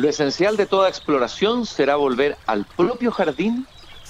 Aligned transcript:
Lo 0.00 0.08
esencial 0.08 0.56
de 0.56 0.64
toda 0.64 0.88
exploración 0.88 1.66
será 1.66 1.96
volver 1.96 2.38
al 2.46 2.64
propio 2.64 3.12
jardín 3.12 3.66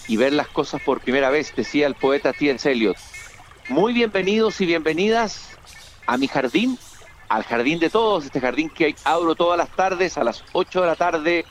y 0.07 0.17
ver 0.17 0.33
las 0.33 0.47
cosas 0.47 0.81
por 0.81 1.01
primera 1.01 1.31
vez, 1.31 1.53
decía 1.57 1.89
el 1.89 1.97
poeta 1.97 2.33
T.S. 2.33 2.71
Eliot. 2.71 2.96
Muy 3.69 3.92
bienvenidos 3.92 4.61
y 4.61 4.66
bienvenidas 4.66 5.58
a 6.06 6.16
mi 6.16 6.29
jardín, 6.29 6.79
al 7.29 7.42
jardín 7.42 7.80
de 7.80 7.90
todos, 7.90 8.24
este 8.24 8.40
jardín 8.40 8.71
que 8.71 8.95
abro 9.03 9.34
todas 9.34 9.58
las 9.58 9.68
tardes 9.71 10.16
a 10.16 10.22
las 10.22 10.45
8 10.53 10.80
de 10.80 10.87
la 10.87 10.95
tarde 10.95 11.45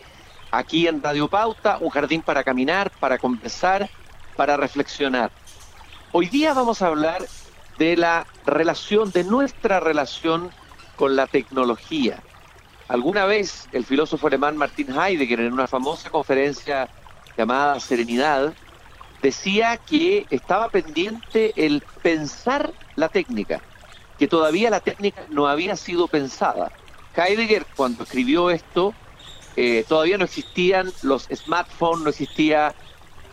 aquí 0.52 0.88
en 0.88 1.04
Radio 1.04 1.28
Pauta, 1.28 1.78
un 1.82 1.90
jardín 1.90 2.22
para 2.22 2.42
caminar, 2.42 2.92
para 2.98 3.18
conversar, 3.18 3.90
para 4.38 4.56
reflexionar. 4.56 5.32
Hoy 6.14 6.28
día 6.28 6.54
vamos 6.54 6.82
a 6.82 6.88
hablar 6.88 7.26
de 7.78 7.98
la 7.98 8.26
relación, 8.46 9.12
de 9.12 9.26
nuestra 9.26 9.82
relación 9.82 10.50
con 10.96 11.18
la 11.18 11.28
tecnología. 11.28 12.24
Alguna 12.90 13.26
vez 13.26 13.68
el 13.72 13.86
filósofo 13.86 14.26
alemán 14.26 14.58
Martin 14.58 14.88
Heidegger 14.90 15.42
en 15.42 15.54
una 15.54 15.68
famosa 15.68 16.10
conferencia 16.10 16.90
llamada 17.38 17.80
Serenidad 17.80 18.52
decía 19.22 19.78
que 19.78 20.26
estaba 20.32 20.70
pendiente 20.70 21.54
el 21.56 21.84
pensar 22.02 22.74
la 22.96 23.08
técnica, 23.08 23.62
que 24.18 24.28
todavía 24.28 24.72
la 24.72 24.80
técnica 24.80 25.22
no 25.30 25.48
había 25.48 25.76
sido 25.76 26.08
pensada. 26.08 26.72
Heidegger 27.16 27.68
cuando 27.76 28.04
escribió 28.04 28.50
esto 28.50 28.96
eh, 29.56 29.86
todavía 29.88 30.18
no 30.18 30.26
existían 30.26 30.92
los 31.04 31.28
smartphones, 31.32 32.04
no 32.04 32.10
existía 32.10 32.74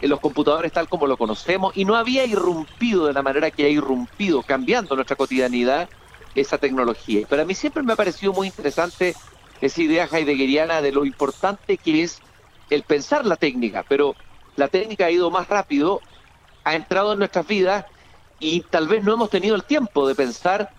eh, 0.02 0.06
los 0.06 0.20
computadores 0.20 0.70
tal 0.70 0.86
como 0.86 1.06
lo 1.06 1.16
conocemos 1.16 1.74
y 1.74 1.86
no 1.86 1.96
había 1.96 2.26
irrumpido 2.26 3.06
de 3.06 3.14
la 3.14 3.22
manera 3.22 3.50
que 3.50 3.64
ha 3.64 3.70
irrumpido, 3.70 4.42
cambiando 4.42 4.94
nuestra 4.96 5.16
cotidianidad 5.16 5.88
esa 6.34 6.58
tecnología. 6.58 7.26
Pero 7.26 7.40
a 7.40 7.46
mí 7.46 7.54
siempre 7.54 7.82
me 7.82 7.94
ha 7.94 7.96
parecido 7.96 8.34
muy 8.34 8.48
interesante 8.48 9.14
esa 9.60 9.82
idea 9.82 10.08
heideggeriana 10.10 10.82
de 10.82 10.92
lo 10.92 11.04
importante 11.04 11.76
que 11.78 12.02
es 12.02 12.20
el 12.70 12.82
pensar 12.82 13.24
la 13.26 13.36
técnica, 13.36 13.84
pero 13.88 14.14
la 14.56 14.68
técnica 14.68 15.06
ha 15.06 15.10
ido 15.10 15.30
más 15.30 15.48
rápido, 15.48 16.00
ha 16.64 16.74
entrado 16.74 17.12
en 17.12 17.18
nuestras 17.18 17.46
vidas 17.46 17.86
y 18.38 18.60
tal 18.62 18.88
vez 18.88 19.04
no 19.04 19.14
hemos 19.14 19.30
tenido 19.30 19.54
el 19.54 19.64
tiempo 19.64 20.06
de 20.08 20.14
pensar 20.14 20.70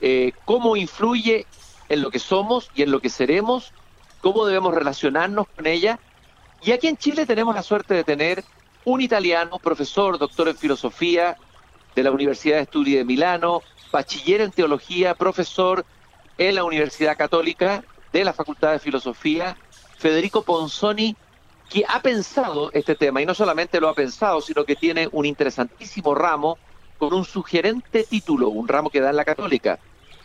eh, 0.00 0.32
cómo 0.44 0.76
influye 0.76 1.46
en 1.88 2.02
lo 2.02 2.10
que 2.10 2.18
somos 2.18 2.70
y 2.74 2.82
en 2.82 2.90
lo 2.90 3.00
que 3.00 3.08
seremos, 3.08 3.72
cómo 4.20 4.46
debemos 4.46 4.74
relacionarnos 4.74 5.46
con 5.48 5.66
ella. 5.66 5.98
Y 6.62 6.72
aquí 6.72 6.88
en 6.88 6.96
Chile 6.96 7.26
tenemos 7.26 7.54
la 7.54 7.62
suerte 7.62 7.94
de 7.94 8.04
tener 8.04 8.44
un 8.84 9.00
italiano, 9.00 9.58
profesor, 9.58 10.18
doctor 10.18 10.48
en 10.48 10.56
filosofía 10.56 11.36
de 11.94 12.02
la 12.02 12.10
Universidad 12.10 12.56
de 12.56 12.62
Estudi 12.62 12.94
de 12.94 13.04
Milano, 13.04 13.62
bachiller 13.90 14.40
en 14.42 14.52
teología, 14.52 15.14
profesor 15.14 15.84
en 16.38 16.54
la 16.54 16.64
Universidad 16.64 17.16
Católica 17.16 17.82
de 18.12 18.24
la 18.24 18.32
Facultad 18.32 18.72
de 18.72 18.78
Filosofía, 18.78 19.56
Federico 19.98 20.42
Ponzoni, 20.42 21.16
que 21.68 21.84
ha 21.88 22.02
pensado 22.02 22.70
este 22.72 22.96
tema, 22.96 23.22
y 23.22 23.26
no 23.26 23.34
solamente 23.34 23.80
lo 23.80 23.88
ha 23.88 23.94
pensado, 23.94 24.40
sino 24.40 24.64
que 24.64 24.74
tiene 24.76 25.08
un 25.12 25.24
interesantísimo 25.24 26.14
ramo 26.14 26.58
con 26.98 27.14
un 27.14 27.24
sugerente 27.24 28.04
título, 28.04 28.48
un 28.48 28.66
ramo 28.66 28.90
que 28.90 29.00
da 29.00 29.10
en 29.10 29.16
la 29.16 29.24
Católica, 29.24 29.78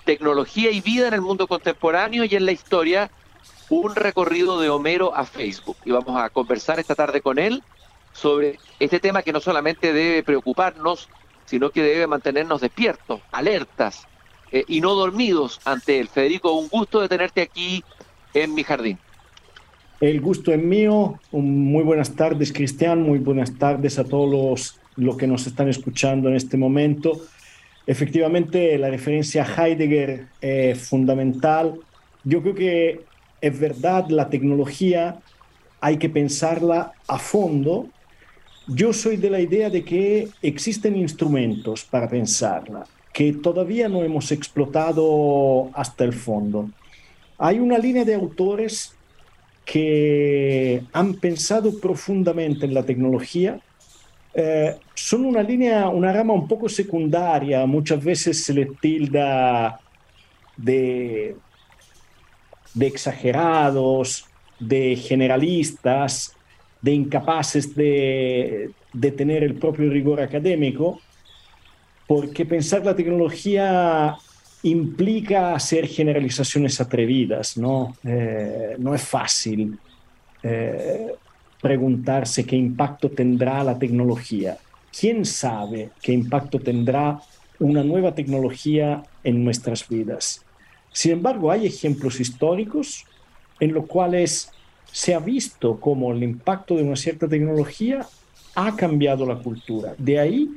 Tecnología 0.05 0.71
y 0.71 0.81
Vida 0.81 1.07
en 1.07 1.13
el 1.13 1.21
Mundo 1.21 1.47
Contemporáneo 1.47 2.23
y 2.25 2.35
en 2.35 2.45
la 2.45 2.51
Historia, 2.51 3.11
un 3.69 3.95
recorrido 3.95 4.59
de 4.59 4.69
Homero 4.69 5.15
a 5.15 5.25
Facebook. 5.25 5.77
Y 5.85 5.91
vamos 5.91 6.19
a 6.21 6.29
conversar 6.29 6.79
esta 6.79 6.95
tarde 6.95 7.21
con 7.21 7.39
él 7.39 7.63
sobre 8.13 8.59
este 8.79 8.99
tema 8.99 9.21
que 9.21 9.33
no 9.33 9.39
solamente 9.39 9.93
debe 9.93 10.23
preocuparnos, 10.23 11.09
sino 11.45 11.69
que 11.69 11.83
debe 11.83 12.07
mantenernos 12.07 12.61
despiertos, 12.61 13.21
alertas, 13.31 14.07
eh, 14.55 14.63
y 14.69 14.79
no 14.79 14.93
dormidos 14.93 15.59
ante 15.65 15.99
él. 15.99 16.07
Federico, 16.07 16.53
un 16.53 16.69
gusto 16.69 17.01
de 17.01 17.09
tenerte 17.09 17.41
aquí 17.41 17.83
en 18.33 18.53
mi 18.53 18.63
jardín. 18.63 18.97
El 19.99 20.21
gusto 20.21 20.53
es 20.53 20.63
mío. 20.63 21.19
Muy 21.33 21.83
buenas 21.83 22.15
tardes, 22.15 22.53
Cristian. 22.53 23.01
Muy 23.01 23.19
buenas 23.19 23.57
tardes 23.57 23.99
a 23.99 24.05
todos 24.05 24.79
los, 24.95 25.17
que 25.17 25.27
nos 25.27 25.45
están 25.45 25.67
escuchando 25.67 26.29
en 26.29 26.37
este 26.37 26.55
momento. 26.55 27.19
Efectivamente, 27.85 28.77
la 28.77 28.89
referencia 28.89 29.43
a 29.43 29.67
Heidegger 29.67 30.27
es 30.39 30.87
fundamental. 30.87 31.77
Yo 32.23 32.41
creo 32.41 32.55
que 32.55 33.01
es 33.41 33.59
verdad, 33.59 34.07
la 34.07 34.29
tecnología 34.29 35.19
hay 35.81 35.97
que 35.97 36.07
pensarla 36.07 36.93
a 37.09 37.19
fondo. 37.19 37.89
Yo 38.67 38.93
soy 38.93 39.17
de 39.17 39.29
la 39.29 39.41
idea 39.41 39.69
de 39.69 39.83
que 39.83 40.29
existen 40.41 40.95
instrumentos 40.95 41.83
para 41.83 42.07
pensarla 42.07 42.85
que 43.15 43.31
todavía 43.31 43.87
no 43.87 44.03
hemos 44.03 44.29
explotado 44.33 45.69
hasta 45.73 46.03
el 46.03 46.11
fondo. 46.11 46.69
Hay 47.37 47.59
una 47.59 47.77
línea 47.77 48.03
de 48.03 48.13
autores 48.13 48.93
que 49.63 50.83
han 50.91 51.13
pensado 51.13 51.79
profundamente 51.79 52.65
en 52.65 52.73
la 52.73 52.83
tecnología. 52.83 53.61
Eh, 54.33 54.75
son 54.93 55.23
una 55.23 55.41
línea, 55.41 55.87
una 55.87 56.11
rama 56.11 56.33
un 56.33 56.45
poco 56.45 56.67
secundaria, 56.67 57.65
muchas 57.65 58.03
veces 58.03 58.43
se 58.43 58.53
le 58.53 58.65
tilda 58.81 59.79
de, 60.57 61.37
de 62.73 62.85
exagerados, 62.85 64.25
de 64.59 64.97
generalistas, 64.97 66.35
de 66.81 66.91
incapaces 66.91 67.73
de, 67.73 68.71
de 68.91 69.11
tener 69.11 69.41
el 69.41 69.55
propio 69.55 69.89
rigor 69.89 70.19
académico, 70.19 70.99
porque 72.07 72.45
pensar 72.45 72.85
la 72.85 72.95
tecnología 72.95 74.15
implica 74.63 75.53
hacer 75.53 75.87
generalizaciones 75.87 76.79
atrevidas, 76.81 77.57
¿no? 77.57 77.95
Eh, 78.03 78.75
no 78.79 78.95
es 78.95 79.01
fácil 79.03 79.77
eh, 80.41 81.13
preguntarse 81.61 82.45
qué 82.45 82.55
impacto 82.55 83.09
tendrá 83.11 83.63
la 83.63 83.77
tecnología. 83.77 84.57
¿Quién 84.97 85.25
sabe 85.25 85.89
qué 86.01 86.13
impacto 86.13 86.59
tendrá 86.59 87.19
una 87.59 87.83
nueva 87.83 88.13
tecnología 88.15 89.03
en 89.23 89.43
nuestras 89.43 89.87
vidas? 89.87 90.43
Sin 90.91 91.11
embargo, 91.11 91.51
hay 91.51 91.65
ejemplos 91.65 92.19
históricos 92.19 93.05
en 93.59 93.73
los 93.73 93.85
cuales 93.85 94.51
se 94.91 95.13
ha 95.13 95.19
visto 95.19 95.79
cómo 95.79 96.11
el 96.11 96.23
impacto 96.23 96.75
de 96.75 96.83
una 96.83 96.95
cierta 96.95 97.27
tecnología 97.27 98.07
ha 98.55 98.75
cambiado 98.75 99.25
la 99.25 99.35
cultura. 99.35 99.93
De 99.97 100.19
ahí 100.19 100.49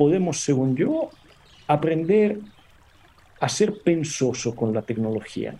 podemos, 0.00 0.38
según 0.38 0.76
yo, 0.76 1.10
aprender 1.66 2.38
a 3.38 3.50
ser 3.50 3.82
pensoso 3.82 4.56
con 4.56 4.72
la 4.72 4.80
tecnología, 4.80 5.56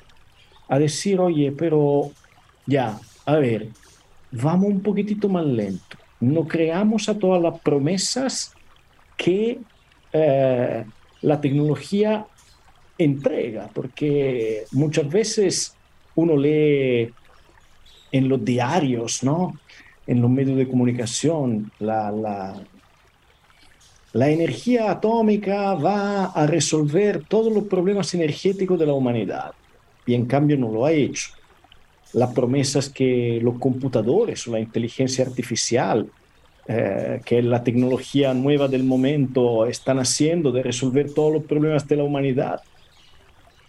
a 0.66 0.78
decir, 0.78 1.20
oye, 1.20 1.52
pero 1.52 2.10
ya, 2.64 2.98
a 3.26 3.36
ver, 3.36 3.68
vamos 4.32 4.70
un 4.70 4.80
poquitito 4.80 5.28
más 5.28 5.44
lento, 5.44 5.98
no 6.20 6.48
creamos 6.48 7.10
a 7.10 7.18
todas 7.18 7.42
las 7.42 7.60
promesas 7.60 8.54
que 9.18 9.58
eh, 10.14 10.84
la 11.20 11.40
tecnología 11.42 12.26
entrega, 12.96 13.68
porque 13.74 14.64
muchas 14.72 15.06
veces 15.06 15.76
uno 16.14 16.34
lee 16.34 17.12
en 18.10 18.26
los 18.30 18.42
diarios, 18.42 19.22
¿no? 19.22 19.52
En 20.06 20.22
los 20.22 20.30
medios 20.30 20.56
de 20.56 20.66
comunicación, 20.66 21.70
la, 21.78 22.10
la 22.10 22.56
energía 24.12 24.90
atómica 24.90 25.74
va 25.74 26.26
a 26.26 26.46
resolver 26.46 27.24
todos 27.28 27.52
los 27.52 27.64
problemas 27.64 28.12
energéticos 28.14 28.78
de 28.78 28.86
la 28.86 28.92
humanidad 28.92 29.52
y 30.06 30.14
en 30.14 30.26
cambio 30.26 30.56
no 30.58 30.70
lo 30.70 30.84
ha 30.84 30.92
hecho. 30.92 31.30
Las 32.12 32.32
promesas 32.32 32.88
que 32.88 33.38
los 33.40 33.58
computadores 33.58 34.46
o 34.48 34.52
la 34.52 34.58
inteligencia 34.58 35.24
artificial, 35.24 36.10
eh, 36.66 37.20
que 37.24 37.38
es 37.38 37.44
la 37.44 37.62
tecnología 37.62 38.34
nueva 38.34 38.66
del 38.66 38.82
momento, 38.82 39.66
están 39.66 40.00
haciendo 40.00 40.50
de 40.50 40.64
resolver 40.64 41.14
todos 41.14 41.32
los 41.32 41.44
problemas 41.44 41.86
de 41.86 41.96
la 41.96 42.02
humanidad, 42.02 42.60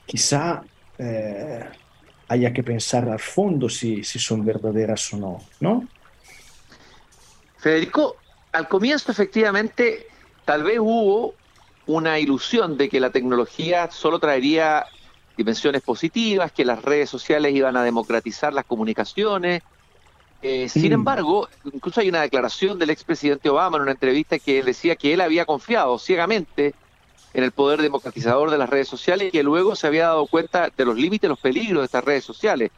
quizá 0.08 0.64
eh, 0.98 1.66
haya 2.28 2.52
que 2.52 2.64
pensar 2.64 3.08
al 3.08 3.20
fondo 3.20 3.70
si, 3.70 4.04
si 4.04 4.18
son 4.18 4.44
verdaderas 4.44 5.14
o 5.14 5.18
no, 5.18 5.44
¿no? 5.60 5.88
Federico, 7.60 8.16
al 8.54 8.68
comienzo 8.68 9.12
efectivamente 9.12 10.08
tal 10.52 10.64
vez 10.64 10.80
hubo 10.80 11.34
una 11.88 12.20
ilusión 12.20 12.76
de 12.76 12.90
que 12.90 13.00
la 13.00 13.10
tecnología 13.10 13.90
solo 13.90 14.20
traería 14.20 14.86
dimensiones 15.38 15.82
positivas, 15.82 16.52
que 16.52 16.66
las 16.66 16.84
redes 16.84 17.10
sociales 17.10 17.56
iban 17.56 17.78
a 17.78 17.84
democratizar 17.84 18.54
las 18.54 18.66
comunicaciones. 18.66 19.64
Eh, 20.42 20.68
sin 20.68 20.90
mm. 20.90 20.94
embargo, 20.94 21.48
incluso 21.72 22.02
hay 22.02 22.10
una 22.10 22.20
declaración 22.20 22.78
del 22.78 22.90
expresidente 22.90 23.48
Obama 23.48 23.78
en 23.78 23.84
una 23.84 23.92
entrevista 23.92 24.40
que 24.40 24.62
decía 24.62 24.98
que 24.98 25.14
él 25.14 25.22
había 25.22 25.46
confiado 25.46 25.98
ciegamente 25.98 26.76
en 27.34 27.46
el 27.46 27.54
poder 27.54 27.82
democratizador 27.82 28.52
de 28.52 28.58
las 28.58 28.70
redes 28.70 28.90
sociales 28.90 29.30
y 29.30 29.32
que 29.32 29.44
luego 29.44 29.78
se 29.78 29.88
había 29.88 30.08
dado 30.08 30.28
cuenta 30.28 30.70
de 30.76 30.84
los 30.84 30.98
límites, 30.98 31.30
los 31.30 31.40
peligros 31.40 31.80
de 31.80 31.86
estas 31.86 32.04
redes 32.04 32.26
sociales. 32.26 32.72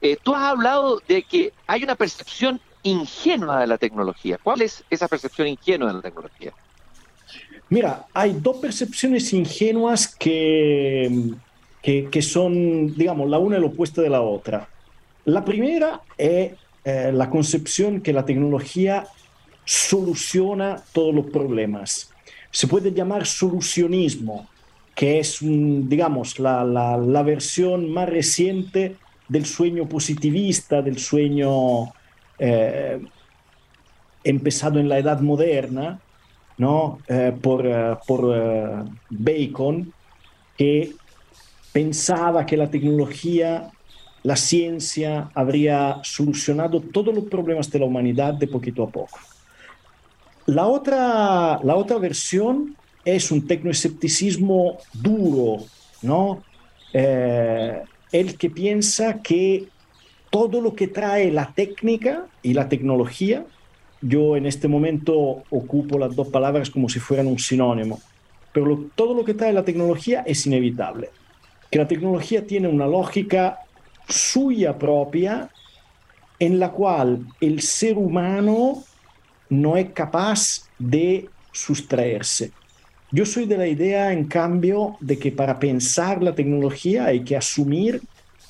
Eh, 0.00 0.16
tú 0.22 0.32
has 0.32 0.44
hablado 0.44 1.02
de 1.08 1.24
que 1.24 1.52
hay 1.66 1.82
una 1.82 1.96
percepción 1.96 2.60
ingenua 2.84 3.58
de 3.58 3.66
la 3.66 3.78
tecnología. 3.78 4.38
¿Cuál 4.40 4.62
es 4.62 4.84
esa 4.90 5.08
percepción 5.08 5.48
ingenua 5.48 5.88
de 5.88 5.94
la 5.94 6.02
tecnología? 6.02 6.52
Mira, 7.70 8.06
hay 8.12 8.32
dos 8.32 8.56
percepciones 8.56 9.32
ingenuas 9.32 10.08
que, 10.08 11.08
que, 11.80 12.20
son, 12.20 12.96
digamos, 12.96 13.30
la 13.30 13.38
una 13.38 13.56
es 13.56 13.62
la 13.62 13.68
opuesta 13.68 14.02
de 14.02 14.10
la 14.10 14.22
otra. 14.22 14.68
La 15.24 15.44
primera 15.44 16.00
es 16.18 16.52
eh, 16.84 17.12
la 17.14 17.30
concepción 17.30 18.00
que 18.00 18.12
la 18.12 18.24
tecnología 18.24 19.06
soluciona 19.64 20.82
todos 20.92 21.14
los 21.14 21.26
problemas. 21.26 22.12
Se 22.50 22.66
puede 22.66 22.92
llamar 22.92 23.24
solucionismo, 23.24 24.48
que 24.96 25.20
es, 25.20 25.38
digamos, 25.40 26.40
la, 26.40 26.64
la, 26.64 27.22
versión 27.22 27.88
más 27.88 28.08
reciente 28.08 28.96
del 29.28 29.46
sueño 29.46 29.88
positivista, 29.88 30.82
del 30.82 30.98
sueño 30.98 31.92
eh, 32.36 33.00
empezado 34.24 34.80
en 34.80 34.88
la 34.88 34.98
edad 34.98 35.20
moderna, 35.20 36.00
¿no? 36.60 36.98
Eh, 37.08 37.32
por, 37.40 37.64
por 38.06 38.86
Bacon, 39.08 39.92
que 40.58 40.92
pensaba 41.72 42.44
que 42.44 42.54
la 42.58 42.70
tecnología, 42.70 43.70
la 44.22 44.36
ciencia 44.36 45.30
habría 45.34 46.00
solucionado 46.02 46.82
todos 46.82 47.14
los 47.14 47.24
problemas 47.24 47.70
de 47.70 47.78
la 47.78 47.86
humanidad 47.86 48.34
de 48.34 48.46
poquito 48.46 48.82
a 48.82 48.90
poco. 48.90 49.18
La 50.44 50.66
otra, 50.66 51.60
la 51.62 51.76
otra 51.76 51.96
versión 51.96 52.76
es 53.06 53.30
un 53.30 53.46
tecnoescepticismo 53.46 54.76
duro, 54.92 55.64
¿no? 56.02 56.42
Eh, 56.92 57.82
el 58.12 58.36
que 58.36 58.50
piensa 58.50 59.22
que 59.22 59.68
todo 60.28 60.60
lo 60.60 60.74
que 60.74 60.88
trae 60.88 61.32
la 61.32 61.54
técnica 61.54 62.26
y 62.42 62.52
la 62.52 62.68
tecnología, 62.68 63.46
yo 64.00 64.36
en 64.36 64.46
este 64.46 64.68
momento 64.68 65.42
ocupo 65.50 65.98
las 65.98 66.14
dos 66.14 66.28
palabras 66.28 66.70
como 66.70 66.88
si 66.88 67.00
fueran 67.00 67.26
un 67.26 67.38
sinónimo, 67.38 68.00
pero 68.52 68.86
todo 68.94 69.14
lo 69.14 69.24
que 69.24 69.34
trae 69.34 69.52
la 69.52 69.64
tecnología 69.64 70.22
es 70.26 70.46
inevitable 70.46 71.10
que 71.70 71.78
la 71.78 71.88
tecnología 71.88 72.46
tiene 72.46 72.68
una 72.68 72.86
lógica 72.86 73.60
suya 74.08 74.76
propia 74.76 75.50
en 76.38 76.58
la 76.58 76.70
cual 76.70 77.26
el 77.40 77.60
ser 77.60 77.96
humano 77.96 78.82
no 79.48 79.76
es 79.76 79.90
capaz 79.90 80.68
de 80.78 81.28
sustraerse. 81.52 82.50
Yo 83.12 83.26
soy 83.26 83.44
de 83.46 83.58
la 83.58 83.66
idea, 83.66 84.12
en 84.12 84.26
cambio, 84.26 84.96
de 85.00 85.18
que 85.18 85.32
para 85.32 85.58
pensar 85.58 86.22
la 86.22 86.34
tecnología 86.34 87.06
hay 87.06 87.24
que 87.24 87.36
asumir 87.36 88.00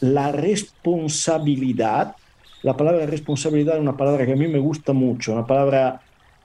la 0.00 0.32
responsabilidad. 0.32 2.14
La 2.62 2.76
palabra 2.76 3.06
responsabilidad 3.06 3.76
es 3.76 3.80
una 3.80 3.96
palabra 3.96 4.26
que 4.26 4.32
a 4.32 4.36
mí 4.36 4.48
me 4.48 4.58
gusta 4.58 4.92
mucho, 4.92 5.32
una 5.32 5.46
palabra 5.46 6.00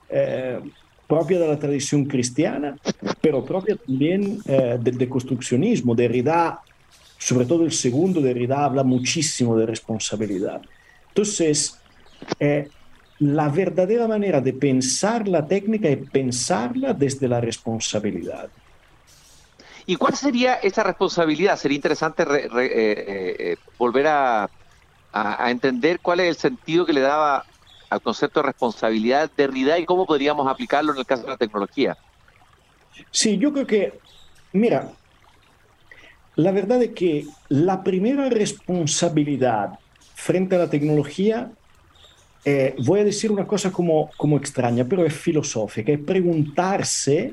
eh, 0.08 0.60
propia 1.06 1.38
de 1.38 1.48
la 1.48 1.58
tradición 1.58 2.04
cristiana, 2.06 2.76
pero 3.20 3.44
propia 3.44 3.76
también 3.76 4.38
eh, 4.46 4.78
del 4.80 4.96
deconstruccionismo. 4.96 5.94
Derrida 5.94 6.60
sobre 7.18 7.46
todo 7.46 7.64
el 7.64 7.72
segundo 7.72 8.20
Derrida 8.20 8.64
habla 8.64 8.82
muchísimo 8.82 9.56
de 9.56 9.66
responsabilidad. 9.66 10.60
Entonces, 11.08 11.78
eh, 12.38 12.68
la 13.18 13.48
verdadera 13.48 14.06
manera 14.06 14.40
de 14.40 14.52
pensar 14.52 15.26
la 15.26 15.46
técnica 15.46 15.88
es 15.88 15.98
pensarla 16.10 16.92
desde 16.92 17.28
la 17.28 17.40
responsabilidad. 17.40 18.48
¿Y 19.86 19.96
cuál 19.96 20.14
sería 20.14 20.54
esa 20.54 20.82
responsabilidad? 20.82 21.56
Sería 21.56 21.76
interesante 21.76 22.24
eh, 22.24 22.48
eh, 22.58 23.56
volver 23.78 24.06
a, 24.08 24.50
a, 25.16 25.50
entender 25.50 26.00
cuál 26.00 26.20
es 26.20 26.28
el 26.28 26.36
sentido 26.36 26.84
que 26.84 26.92
le 26.92 27.00
daba 27.00 27.44
al 27.88 28.02
concepto 28.02 28.40
de 28.40 28.46
responsabilidad 28.46 29.30
Derrida 29.36 29.78
y 29.78 29.86
cómo 29.86 30.06
podríamos 30.06 30.46
aplicarlo 30.48 30.92
en 30.92 30.98
el 30.98 31.06
caso 31.06 31.22
de 31.22 31.30
la 31.30 31.36
tecnología. 31.36 31.96
Sí, 33.10 33.38
yo 33.38 33.52
creo 33.52 33.66
que, 33.66 33.98
mira, 34.52 34.92
la 36.34 36.52
verdad 36.52 36.82
es 36.82 36.90
que 36.92 37.26
la 37.48 37.82
primera 37.82 38.28
responsabilidad 38.28 39.78
frente 40.14 40.56
a 40.56 40.58
la 40.58 40.70
tecnología, 40.70 41.50
eh, 42.44 42.74
voy 42.84 43.00
a 43.00 43.04
decir 43.04 43.32
una 43.32 43.46
cosa 43.46 43.70
como, 43.70 44.10
como 44.16 44.36
extraña, 44.36 44.84
pero 44.84 45.04
es 45.04 45.14
filosófica, 45.14 45.92
es 45.92 46.00
preguntarse 46.00 47.32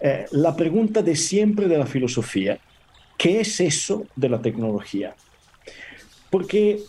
eh, 0.00 0.26
la 0.32 0.54
pregunta 0.54 1.02
de 1.02 1.16
siempre 1.16 1.68
de 1.68 1.78
la 1.78 1.86
filosofía, 1.86 2.58
¿qué 3.16 3.40
es 3.40 3.60
eso 3.60 4.04
de 4.14 4.28
la 4.28 4.40
tecnología? 4.40 5.14
Porque, 6.30 6.80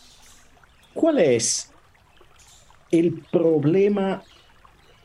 ¿cuál 0.98 1.20
es 1.20 1.72
el 2.92 3.22
problema 3.32 4.24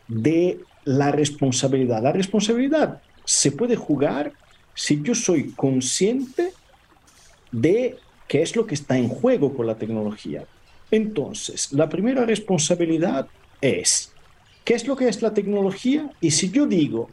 de 0.09 0.59
la 0.85 1.13
responsabilidad? 1.13 2.03
La 2.03 2.13
responsabilidad 2.13 3.01
se 3.25 3.53
puede 3.53 3.77
jugar 3.77 4.33
si 4.75 5.01
yo 5.03 5.15
soy 5.15 5.51
consciente 5.51 6.53
de 7.53 7.99
qué 8.27 8.43
es 8.43 8.57
lo 8.57 8.67
que 8.67 8.75
está 8.75 8.97
en 8.97 9.09
juego 9.09 9.55
con 9.55 9.67
la 9.67 9.77
tecnología. 9.77 10.47
Entonces, 10.91 11.73
la 11.73 11.89
primera 11.89 12.25
responsabilidad 12.25 13.29
es, 13.61 14.13
¿qué 14.65 14.75
es 14.75 14.87
lo 14.87 14.97
que 14.97 15.09
es 15.09 15.21
la 15.21 15.35
tecnología? 15.35 16.11
Y 16.21 16.31
si 16.31 16.51
yo 16.51 16.67
digo, 16.67 17.11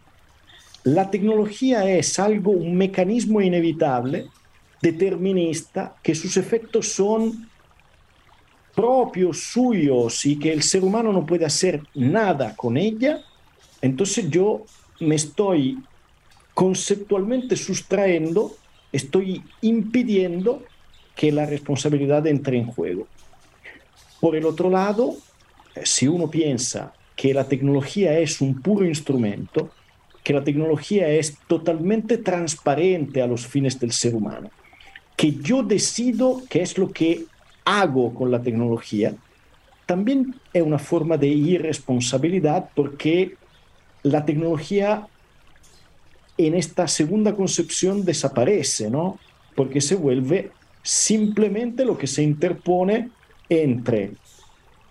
la 0.85 1.11
tecnología 1.11 1.89
es 1.89 2.17
algo, 2.17 2.51
un 2.51 2.75
mecanismo 2.75 3.41
inevitable, 3.41 4.27
determinista, 4.81 5.95
que 6.01 6.15
sus 6.15 6.37
efectos 6.37 6.93
son 6.93 7.48
propios, 8.79 9.43
suyos, 9.43 10.25
y 10.25 10.39
que 10.39 10.53
el 10.53 10.63
ser 10.63 10.85
humano 10.85 11.11
no 11.11 11.25
puede 11.25 11.43
hacer 11.43 11.81
nada 11.95 12.55
con 12.55 12.77
ella, 12.77 13.19
entonces 13.81 14.29
yo 14.29 14.63
me 15.01 15.15
estoy 15.15 15.77
conceptualmente 16.53 17.57
sustrayendo, 17.57 18.55
estoy 18.93 19.43
impidiendo 19.59 20.63
que 21.13 21.29
la 21.33 21.45
responsabilidad 21.45 22.25
entre 22.27 22.57
en 22.57 22.67
juego. 22.67 23.05
Por 24.21 24.37
el 24.37 24.45
otro 24.45 24.69
lado, 24.69 25.17
si 25.83 26.07
uno 26.07 26.31
piensa 26.31 26.93
que 27.17 27.33
la 27.33 27.49
tecnología 27.49 28.17
es 28.17 28.39
un 28.39 28.61
puro 28.61 28.85
instrumento, 28.85 29.71
que 30.23 30.31
la 30.31 30.45
tecnología 30.45 31.09
es 31.09 31.37
totalmente 31.49 32.17
transparente 32.17 33.21
a 33.21 33.27
los 33.27 33.45
fines 33.45 33.77
del 33.77 33.91
ser 33.91 34.15
humano, 34.15 34.49
que 35.17 35.33
yo 35.33 35.63
decido 35.63 36.41
qué 36.49 36.61
es 36.61 36.77
lo 36.77 36.89
que 36.91 37.25
hago 37.69 38.15
con 38.15 38.31
la 38.31 38.41
tecnología, 38.41 39.13
también 39.85 40.35
es 40.53 40.63
una 40.63 40.79
forma 40.79 41.17
de 41.17 41.27
irresponsabilidad 41.27 42.69
porque 42.75 43.35
la 44.01 44.25
tecnología 44.25 45.07
en 46.37 46.55
esta 46.55 46.87
segunda 46.87 47.35
concepción 47.35 48.03
desaparece, 48.03 48.89
¿no? 48.89 49.19
Porque 49.55 49.81
se 49.81 49.95
vuelve 49.95 50.51
simplemente 50.81 51.85
lo 51.85 51.95
que 51.97 52.07
se 52.07 52.23
interpone 52.23 53.09
entre 53.49 54.13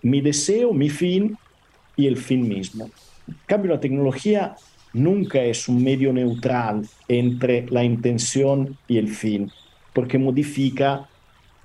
mi 0.01 0.21
deseo, 0.21 0.71
mi 0.71 0.89
fin 0.89 1.37
y 1.97 2.07
el 2.07 2.15
fin 2.15 2.47
mismo. 2.47 2.89
En 3.27 3.37
cambio, 3.45 3.73
la 3.73 3.79
tecnología 3.79 4.55
nunca 4.93 5.41
es 5.41 5.67
un 5.67 5.83
medio 5.83 6.13
neutral 6.13 6.87
entre 7.09 7.65
la 7.69 7.83
intención 7.83 8.77
y 8.87 8.97
el 8.97 9.09
fin, 9.09 9.51
porque 9.91 10.17
modifica 10.17 11.08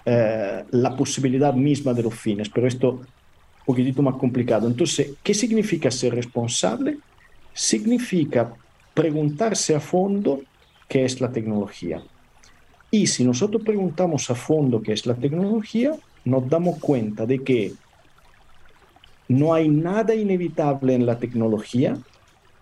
eh, 0.07 0.65
la 0.71 0.97
posibilidad 0.97 1.55
misma 1.55 1.95
de 1.95 2.03
los 2.03 2.15
fines, 2.15 2.49
pero 2.49 2.67
esto 2.67 2.91
un 2.91 3.65
poquitito 3.65 4.03
más 4.03 4.17
complicado. 4.17 4.67
Entonces, 4.69 5.13
¿qué 5.23 5.33
significa 5.33 5.91
ser 5.91 6.15
responsable? 6.15 6.99
Significa 7.53 8.53
preguntarse 8.93 9.75
a 9.75 9.81
fondo 9.81 10.43
qué 10.89 11.05
es 11.05 11.21
la 11.21 11.33
tecnología. 11.33 12.03
Y 12.91 13.07
si 13.07 13.25
nosotros 13.25 13.63
preguntamos 13.63 14.31
a 14.31 14.35
fondo 14.35 14.83
qué 14.83 14.93
es 14.93 15.07
la 15.07 15.15
tecnología, 15.15 15.93
nos 16.25 16.49
damos 16.49 16.79
cuenta 16.79 17.27
de 17.27 17.43
que 17.43 17.73
no 19.29 19.55
hay 19.55 19.69
nada 19.69 20.15
inevitable 20.15 20.95
en 20.95 21.07
la 21.07 21.19
tecnología, 21.19 21.97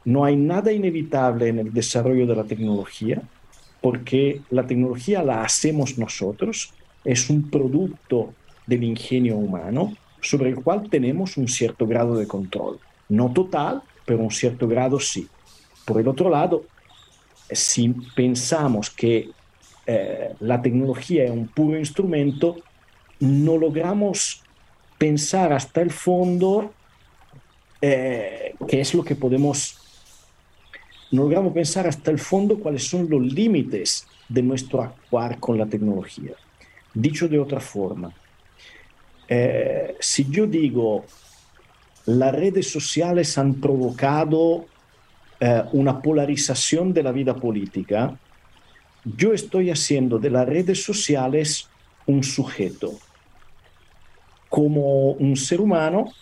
no 0.04 0.24
hay 0.24 0.36
nada 0.36 0.72
inevitable 0.72 1.48
en 1.48 1.58
el 1.58 1.72
desarrollo 1.72 2.26
de 2.26 2.36
la 2.36 2.44
tecnología, 2.44 3.22
porque 3.80 4.40
la 4.50 4.66
tecnología 4.66 5.22
la 5.22 5.42
hacemos 5.42 5.98
nosotros, 5.98 6.72
es 7.04 7.30
un 7.30 7.50
producto 7.50 8.32
del 8.66 8.84
ingenio 8.84 9.36
humano 9.36 9.96
sobre 10.20 10.50
el 10.50 10.56
cual 10.56 10.88
tenemos 10.88 11.36
un 11.36 11.48
cierto 11.48 11.86
grado 11.86 12.16
de 12.16 12.26
control. 12.26 12.78
No 13.08 13.32
total, 13.32 13.82
pero 14.06 14.20
un 14.20 14.30
cierto 14.30 14.68
grado 14.68 15.00
sí. 15.00 15.28
Por 15.84 16.00
el 16.00 16.08
otro 16.08 16.30
lado, 16.30 16.64
si 17.50 17.88
pensamos 18.14 18.90
que 18.90 19.30
eh, 19.86 20.34
la 20.40 20.62
tecnología 20.62 21.24
es 21.24 21.30
un 21.30 21.48
puro 21.48 21.76
instrumento, 21.76 22.56
no 23.18 23.56
logramos 23.56 24.42
pensar 24.96 25.52
hasta 25.52 25.80
el 25.80 25.90
fondo 25.90 26.72
eh, 27.80 28.54
qué 28.68 28.80
es 28.80 28.94
lo 28.94 29.02
que 29.02 29.16
podemos, 29.16 29.76
no 31.10 31.22
logramos 31.22 31.52
pensar 31.52 31.86
hasta 31.88 32.12
el 32.12 32.20
fondo 32.20 32.58
cuáles 32.60 32.88
son 32.88 33.10
los 33.10 33.20
límites 33.20 34.06
de 34.28 34.42
nuestro 34.42 34.82
actuar 34.82 35.40
con 35.40 35.58
la 35.58 35.66
tecnología. 35.66 36.32
Dicho 36.94 37.28
de 37.28 37.38
otra 37.38 37.60
forma, 37.60 38.12
eh, 39.28 39.96
si 39.98 40.28
yo 40.28 40.46
digo 40.46 41.04
las 42.06 42.34
redes 42.34 42.70
sociales 42.70 43.38
han 43.38 43.54
provocado 43.54 44.66
eh, 45.40 45.62
una 45.72 46.02
polarización 46.02 46.92
de 46.92 47.02
la 47.02 47.12
vida 47.12 47.34
política, 47.34 48.18
yo 49.04 49.32
estoy 49.32 49.70
haciendo 49.70 50.18
de 50.18 50.30
las 50.30 50.46
redes 50.46 50.82
sociales 50.84 51.68
un 52.06 52.22
sujeto. 52.22 52.92
como 54.48 55.12
un 55.12 55.34
ser 55.34 55.62
humano 55.62 56.12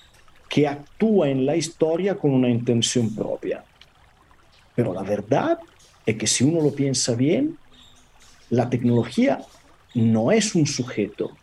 que 0.49 0.69
actúa 0.69 1.29
en 1.29 1.45
la 1.45 1.57
historia 1.57 2.17
con 2.17 2.31
una 2.31 2.49
intención 2.49 3.12
propia. 3.12 3.65
Pero 4.77 4.95
la 4.95 5.03
verdad 5.03 5.59
es 6.07 6.15
que 6.17 6.29
si 6.29 6.45
uno 6.45 6.61
lo 6.61 6.73
piensa 6.73 7.17
bien, 7.17 7.59
la 8.50 8.71
tecnología 8.71 9.41
no 9.94 10.32
es 10.32 10.54
un 10.54 10.66
sujeto. 10.66 11.37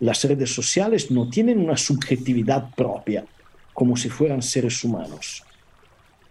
Las 0.00 0.24
redes 0.24 0.54
sociales 0.54 1.10
no 1.10 1.28
tienen 1.28 1.58
una 1.58 1.76
subjetividad 1.76 2.70
propia, 2.74 3.24
como 3.72 3.96
si 3.96 4.08
fueran 4.08 4.42
seres 4.42 4.84
humanos. 4.84 5.42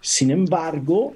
Sin 0.01 0.31
embargo, 0.31 1.15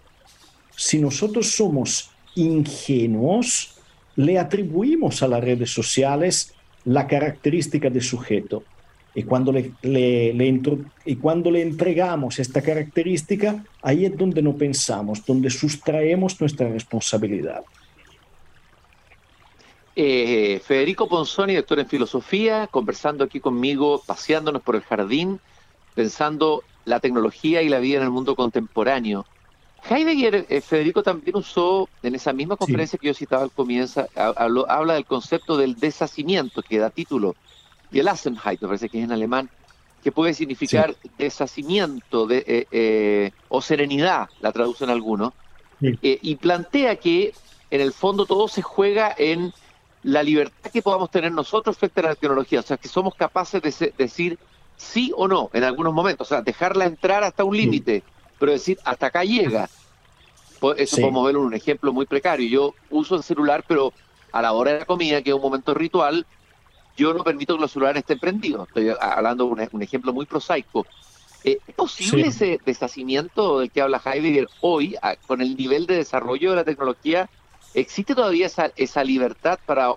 si 0.75 0.99
nosotros 0.99 1.51
somos 1.51 2.11
ingenuos, 2.35 3.77
le 4.15 4.39
atribuimos 4.39 5.23
a 5.23 5.27
las 5.27 5.43
redes 5.43 5.71
sociales 5.71 6.53
la 6.85 7.07
característica 7.07 7.89
de 7.89 8.01
sujeto. 8.01 8.63
Y 9.13 9.23
cuando 9.23 9.51
le, 9.51 9.73
y 11.05 11.15
cuando 11.17 11.51
le 11.51 11.61
entregamos 11.61 12.39
esta 12.39 12.61
característica, 12.61 13.63
ahí 13.81 14.05
es 14.05 14.17
donde 14.17 14.41
no 14.41 14.55
pensamos, 14.55 15.25
donde 15.25 15.49
sustraemos 15.49 16.39
nuestra 16.39 16.69
responsabilidad. 16.69 17.63
Eh, 19.95 20.61
Federico 20.63 21.07
Ponzoni, 21.07 21.55
doctor 21.55 21.79
en 21.79 21.87
filosofía, 21.87 22.67
conversando 22.67 23.25
aquí 23.25 23.39
conmigo, 23.39 24.01
paseándonos 24.05 24.61
por 24.61 24.75
el 24.75 24.81
jardín, 24.83 25.39
pensando 25.95 26.63
la 26.85 26.99
tecnología 26.99 27.61
y 27.61 27.69
la 27.69 27.79
vida 27.79 27.97
en 27.97 28.03
el 28.03 28.09
mundo 28.09 28.35
contemporáneo. 28.35 29.25
Heidegger, 29.89 30.45
eh, 30.47 30.61
Federico 30.61 31.03
también 31.03 31.35
usó 31.35 31.89
en 32.03 32.15
esa 32.15 32.31
misma 32.31 32.55
conferencia 32.55 32.97
que 32.99 33.07
yo 33.07 33.13
citaba 33.13 33.43
al 33.43 33.51
comienzo, 33.51 34.07
habla 34.15 34.93
del 34.93 35.05
concepto 35.05 35.57
del 35.57 35.75
deshacimiento, 35.75 36.61
que 36.61 36.77
da 36.77 36.89
título, 36.89 37.35
y 37.91 37.99
el 37.99 38.07
Asenheit, 38.07 38.61
me 38.61 38.67
parece 38.67 38.89
que 38.89 38.99
es 38.99 39.03
en 39.03 39.11
alemán, 39.11 39.49
que 40.03 40.11
puede 40.11 40.33
significar 40.33 40.95
deshacimiento 41.17 42.27
de, 42.27 42.67
eh, 42.71 43.31
o 43.49 43.61
serenidad, 43.61 44.29
la 44.39 44.51
traducen 44.51 44.89
algunos, 44.89 45.33
y 45.81 46.35
plantea 46.35 46.95
que 46.97 47.33
en 47.71 47.81
el 47.81 47.91
fondo 47.91 48.27
todo 48.27 48.47
se 48.47 48.61
juega 48.61 49.15
en 49.17 49.51
la 50.03 50.23
libertad 50.23 50.71
que 50.71 50.81
podamos 50.81 51.11
tener 51.11 51.31
nosotros 51.31 51.77
frente 51.77 51.99
a 51.99 52.03
la 52.03 52.15
tecnología, 52.15 52.59
o 52.59 52.63
sea, 52.63 52.77
que 52.77 52.87
somos 52.87 53.15
capaces 53.15 53.61
de 53.61 53.93
decir 53.97 54.39
sí 54.77 55.11
o 55.15 55.27
no 55.27 55.49
en 55.53 55.63
algunos 55.63 55.93
momentos, 55.93 56.27
o 56.27 56.29
sea, 56.29 56.41
dejarla 56.41 56.85
entrar 56.85 57.23
hasta 57.23 57.43
un 57.43 57.55
límite, 57.55 58.03
pero 58.39 58.51
decir 58.51 58.79
hasta 58.83 59.07
acá 59.07 59.23
llega. 59.23 59.69
Eso 60.77 60.97
podemos 60.97 61.25
verlo 61.25 61.41
en 61.41 61.47
un 61.47 61.53
ejemplo 61.55 61.91
muy 61.91 62.05
precario. 62.05 62.47
Yo 62.47 62.75
uso 62.91 63.15
el 63.15 63.23
celular, 63.23 63.63
pero 63.67 63.93
a 64.31 64.41
la 64.43 64.53
hora 64.53 64.73
de 64.73 64.79
la 64.79 64.85
comida, 64.85 65.21
que 65.21 65.31
es 65.31 65.35
un 65.35 65.41
momento 65.41 65.73
ritual, 65.73 66.25
yo 66.95 67.13
no 67.13 67.23
permito 67.23 67.55
que 67.55 67.61
los 67.61 67.71
celulares 67.71 68.01
estén 68.01 68.19
prendidos. 68.19 68.67
Estoy 68.67 68.93
hablando 68.99 69.45
de 69.45 69.69
un, 69.71 69.81
ejemplo 69.81 70.13
muy 70.13 70.27
prosaico. 70.27 70.85
Eh, 71.43 71.57
¿Es 71.67 71.73
posible 71.73 72.27
ese 72.27 72.59
deshacimiento 72.63 73.59
del 73.59 73.71
que 73.71 73.81
habla 73.81 74.01
Heidegger 74.03 74.47
hoy, 74.61 74.95
con 75.25 75.41
el 75.41 75.55
nivel 75.57 75.87
de 75.87 75.95
desarrollo 75.95 76.51
de 76.51 76.55
la 76.57 76.63
tecnología 76.63 77.27
¿Existe 77.73 78.13
todavía 78.15 78.49
esa, 78.75 79.03
libertad 79.03 79.59
para, 79.65 79.93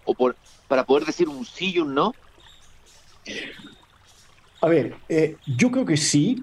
para 0.69 0.85
poder 0.85 1.05
decir 1.07 1.29
un 1.29 1.45
sí 1.45 1.73
y 1.75 1.79
un 1.81 1.95
no? 1.95 2.15
A 4.61 4.69
ver, 4.69 4.95
eh, 5.09 5.37
yo 5.47 5.71
creo 5.71 5.85
que 5.85 5.97
sí, 5.97 6.43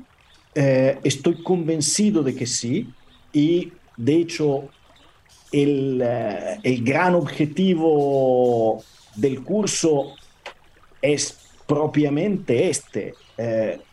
eh, 0.54 1.00
estoy 1.04 1.42
convencido 1.42 2.22
de 2.22 2.36
que 2.36 2.46
sí, 2.46 2.88
y 3.34 3.72
de 3.98 4.16
hecho 4.16 4.70
el, 5.52 6.02
eh, 6.04 6.60
el 6.62 6.84
gran 6.84 7.16
objetivo 7.16 8.84
del 9.16 9.42
curso 9.44 10.14
es 11.02 11.38
propiamente 11.66 12.70
este, 12.70 13.14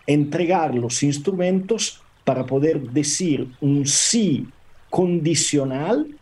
entregar 0.06 0.74
los 0.74 1.02
instrumentos 1.02 2.02
para 2.24 2.44
poder 2.44 2.80
decir 2.90 3.48
un 3.60 3.86
sí 3.86 4.46
condicional 4.90 6.17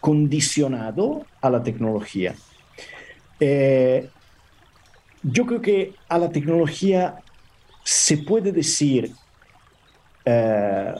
condicionado 0.00 1.26
a 1.40 1.50
la 1.50 1.62
tecnología. 1.62 2.34
Eh, 3.38 4.08
yo 5.22 5.46
creo 5.46 5.60
que 5.60 5.94
a 6.08 6.18
la 6.18 6.30
tecnología 6.30 7.16
se 7.84 8.18
puede 8.18 8.52
decir 8.52 9.12
eh, 10.24 10.94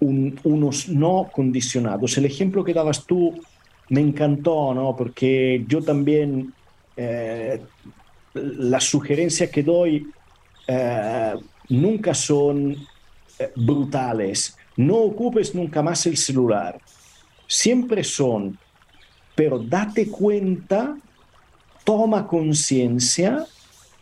unos 0.00 0.88
no 0.88 1.30
condicionados. 1.32 2.16
El 2.18 2.26
ejemplo 2.26 2.64
que 2.64 2.74
dabas 2.74 3.04
tú 3.04 3.34
me 3.88 4.00
encantó, 4.00 4.74
¿no? 4.74 4.94
Porque 4.96 5.64
yo 5.66 5.82
también 5.82 6.52
eh, 6.96 7.60
las 8.34 8.84
sugerencias 8.84 9.50
que 9.50 9.62
doy 9.62 10.06
nunca 11.68 12.14
son 12.14 12.76
brutales. 13.56 14.56
No 14.76 14.96
ocupes 14.96 15.54
nunca 15.54 15.82
más 15.82 16.06
el 16.06 16.16
celular 16.16 16.80
siempre 17.54 18.02
son, 18.02 18.58
pero 19.36 19.60
date 19.60 20.08
cuenta, 20.08 20.96
toma 21.84 22.26
conciencia 22.26 23.46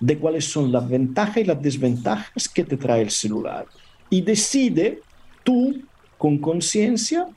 de 0.00 0.18
cuáles 0.18 0.47
son 0.47 0.73
las 0.73 0.88
ventajas 0.88 1.37
y 1.37 1.44
las 1.44 1.61
desventajas 1.61 2.49
que 2.49 2.64
te 2.64 2.78
trae 2.78 3.02
el 3.02 3.11
celular. 3.11 3.66
Y 4.09 4.23
decide 4.23 5.02
tú 5.44 5.82
con 6.16 6.38
conciencia 6.38 7.28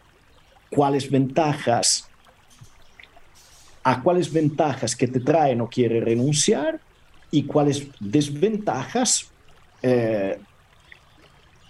cuáles 0.70 1.12
ventajas, 1.12 2.08
a 3.84 4.02
cuáles 4.02 4.32
ventajas 4.32 4.96
que 4.96 5.08
te 5.08 5.20
trae 5.20 5.54
no 5.54 5.68
quiere 5.68 6.00
renunciar 6.00 6.80
y 7.30 7.44
cuáles 7.44 7.88
desventajas 8.00 9.30
eh, 9.82 10.40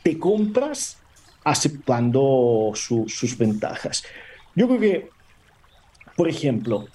te 0.04 0.20
compras 0.20 0.98
aceptando 1.44 2.72
sus 2.76 3.38
ventajas. 3.38 4.04
Yo 4.56 4.68
creo 4.68 4.80
que, 4.80 5.10
por 6.16 6.30
ejemplo, 6.30 6.88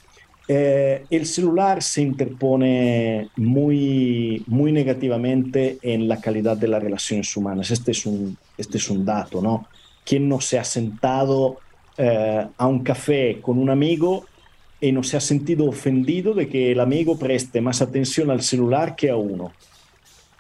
eh, 0.49 1.05
el 1.11 1.27
celular 1.27 1.83
se 1.83 2.03
interpone 2.03 3.29
muy, 3.37 4.43
muy 4.47 4.73
negativamente 4.73 5.79
en 5.83 6.09
la 6.09 6.21
calidad 6.21 6.57
de 6.57 6.69
las 6.69 6.83
relaciones 6.83 7.37
humanas. 7.37 7.71
Este 7.71 7.93
es 7.93 8.05
un, 8.07 8.37
este 8.57 8.79
es 8.79 8.91
un 8.91 9.05
dato, 9.05 9.41
¿no? 9.41 9.69
¿Quién 10.05 10.29
no 10.29 10.41
se 10.41 10.59
ha 10.59 10.65
sentado 10.65 11.59
eh, 11.97 12.47
a 12.57 12.67
un 12.67 12.83
café 12.83 13.41
con 13.41 13.59
un 13.59 13.71
amigo 13.71 14.25
y 14.81 14.91
no 14.91 15.03
se 15.03 15.19
ha 15.19 15.21
sentido 15.21 15.67
ofendido 15.67 16.35
de 16.35 16.49
que 16.49 16.73
el 16.73 16.81
amigo 16.81 17.17
preste 17.17 17.61
más 17.61 17.83
atención 17.83 18.31
al 18.31 18.43
celular 18.43 18.97
que 18.97 19.11
a 19.11 19.17
uno? 19.17 19.53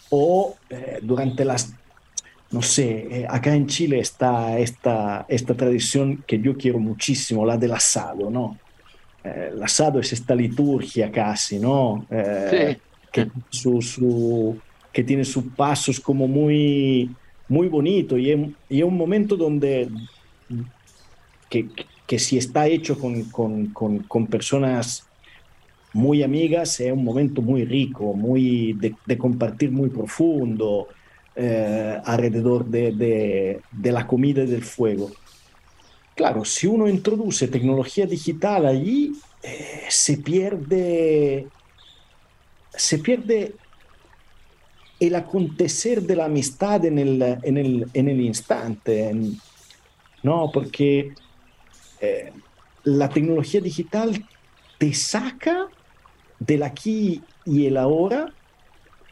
O 0.08 0.56
eh, 0.70 0.98
durante 1.02 1.44
las 1.44 1.72
no 2.50 2.62
sé, 2.62 3.06
eh, 3.10 3.26
acá 3.28 3.54
en 3.54 3.66
Chile 3.66 4.00
está 4.00 4.58
esta, 4.58 5.24
esta 5.28 5.54
tradición 5.54 6.24
que 6.26 6.40
yo 6.40 6.56
quiero 6.56 6.78
muchísimo, 6.78 7.46
la 7.46 7.56
del 7.56 7.72
asado, 7.72 8.28
¿no? 8.28 8.58
Eh, 9.22 9.50
el 9.52 9.62
asado 9.62 10.00
es 10.00 10.12
esta 10.12 10.34
liturgia 10.34 11.12
casi, 11.12 11.60
¿no? 11.60 12.06
Eh, 12.10 12.76
que, 13.12 13.28
su, 13.50 14.58
que 14.92 15.04
tiene 15.04 15.24
sus 15.24 15.44
pasos 15.56 16.00
como 16.00 16.26
muy, 16.26 17.10
muy 17.48 17.68
bonito 17.68 18.18
y 18.18 18.30
es, 18.30 18.82
un 18.82 18.96
momento 18.96 19.36
donde 19.36 19.88
que, 21.48 21.68
que, 22.06 22.18
si 22.18 22.36
está 22.36 22.66
hecho 22.66 22.98
con, 22.98 23.24
con, 23.24 23.66
con, 23.66 23.98
con, 24.00 24.26
personas 24.26 25.06
muy 25.92 26.22
amigas 26.22 26.80
es 26.80 26.92
un 26.92 27.04
momento 27.04 27.42
muy 27.42 27.64
rico, 27.64 28.14
muy 28.14 28.72
de, 28.74 28.94
de 29.06 29.18
compartir 29.18 29.70
muy 29.70 29.88
profundo, 29.88 30.88
eh, 31.36 32.00
alrededor 32.04 32.66
de, 32.66 33.60
la 33.82 34.06
comida 34.06 34.42
y 34.42 34.46
del 34.46 34.64
fuego. 34.64 35.10
Claro, 36.16 36.44
si 36.44 36.66
uno 36.66 36.88
introduce 36.88 37.48
tecnología 37.48 38.04
digital 38.04 38.66
allí, 38.66 39.12
eh, 39.42 39.84
se 39.88 40.18
pierde, 40.18 41.46
se 42.74 42.98
pierde 42.98 43.54
el 44.98 45.14
acontecer 45.14 46.02
de 46.02 46.16
la 46.16 46.26
amistad 46.26 46.84
en 46.84 46.98
el, 46.98 47.22
en 47.22 48.08
el, 48.08 48.20
instante, 48.20 49.14
¿no? 50.22 50.50
Porque 50.52 51.14
eh, 52.00 52.32
la 52.84 53.08
tecnología 53.08 53.60
digital 53.60 54.26
te 54.78 54.92
saca 54.92 55.68
del 56.38 56.64
aquí 56.64 57.22
y 57.46 57.66
el 57.66 57.76
ahora 57.76 58.34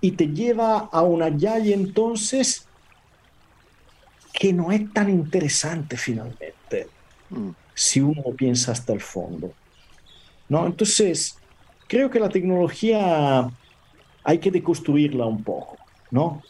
y 0.01 0.13
te 0.13 0.29
lleva 0.29 0.89
a 0.93 1.03
una 1.03 1.29
y 1.29 1.73
entonces 1.73 2.67
que 4.33 4.53
no 4.53 4.71
es 4.71 4.93
tan 4.93 5.09
interesante 5.09 5.97
finalmente, 5.97 6.89
mm. 7.31 7.51
si 7.75 8.01
uno 8.01 8.23
piensa 8.37 8.73
hasta 8.73 8.93
el 8.93 9.01
fondo. 9.01 9.53
¿no? 10.49 10.67
Entonces, 10.67 11.39
creo 11.87 12.11
que 12.11 12.21
la 12.21 12.29
tecnología 12.29 13.51
hay 14.25 14.39
que 14.39 14.51
deconstruirla 14.51 15.27
un 15.27 15.43
poco, 15.43 15.77
¿no? 16.11 16.43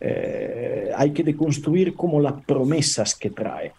Eh, 0.00 0.90
hay 0.96 1.12
que 1.12 1.22
deconstruir 1.22 1.94
como 1.94 2.20
las 2.20 2.34
promesas 2.44 3.14
que 3.14 3.30
trae. 3.30 3.72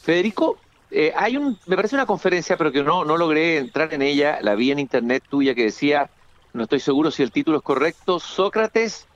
Federico, 0.00 0.58
eh, 0.90 1.12
hay 1.16 1.36
un, 1.36 1.56
me 1.66 1.76
parece 1.76 1.94
una 1.94 2.06
conferencia, 2.06 2.56
pero 2.56 2.72
que 2.72 2.82
no, 2.82 3.04
no 3.04 3.16
logré 3.16 3.58
entrar 3.58 3.94
en 3.94 4.02
ella, 4.02 4.38
la 4.42 4.54
vi 4.56 4.72
en 4.72 4.80
internet 4.80 5.22
tuya 5.28 5.54
que 5.54 5.64
decía 5.64 6.10
no 6.52 6.64
estoy 6.64 6.80
seguro 6.80 7.10
si 7.10 7.22
el 7.22 7.32
título 7.32 7.58
es 7.58 7.62
correcto, 7.62 8.20
Sócrates, 8.20 9.08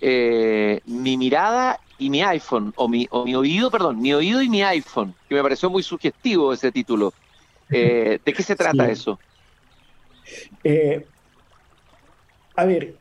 eh, 0.00 0.80
mi 0.86 1.16
mirada 1.16 1.80
y 1.98 2.10
mi 2.10 2.22
iPhone, 2.22 2.72
o 2.76 2.88
mi, 2.88 3.06
o 3.10 3.24
mi 3.24 3.34
oído, 3.34 3.70
perdón, 3.70 4.00
mi 4.00 4.12
oído 4.12 4.42
y 4.42 4.48
mi 4.48 4.62
iPhone, 4.62 5.14
que 5.28 5.34
me 5.34 5.42
pareció 5.42 5.70
muy 5.70 5.82
sugestivo 5.82 6.52
ese 6.52 6.70
título. 6.70 7.12
Eh, 7.70 8.20
¿De 8.24 8.32
qué 8.32 8.42
se 8.42 8.54
trata 8.54 8.88
eso? 8.88 9.20
Eh, 10.62 11.06
a 12.54 12.64
ver, 12.64 12.96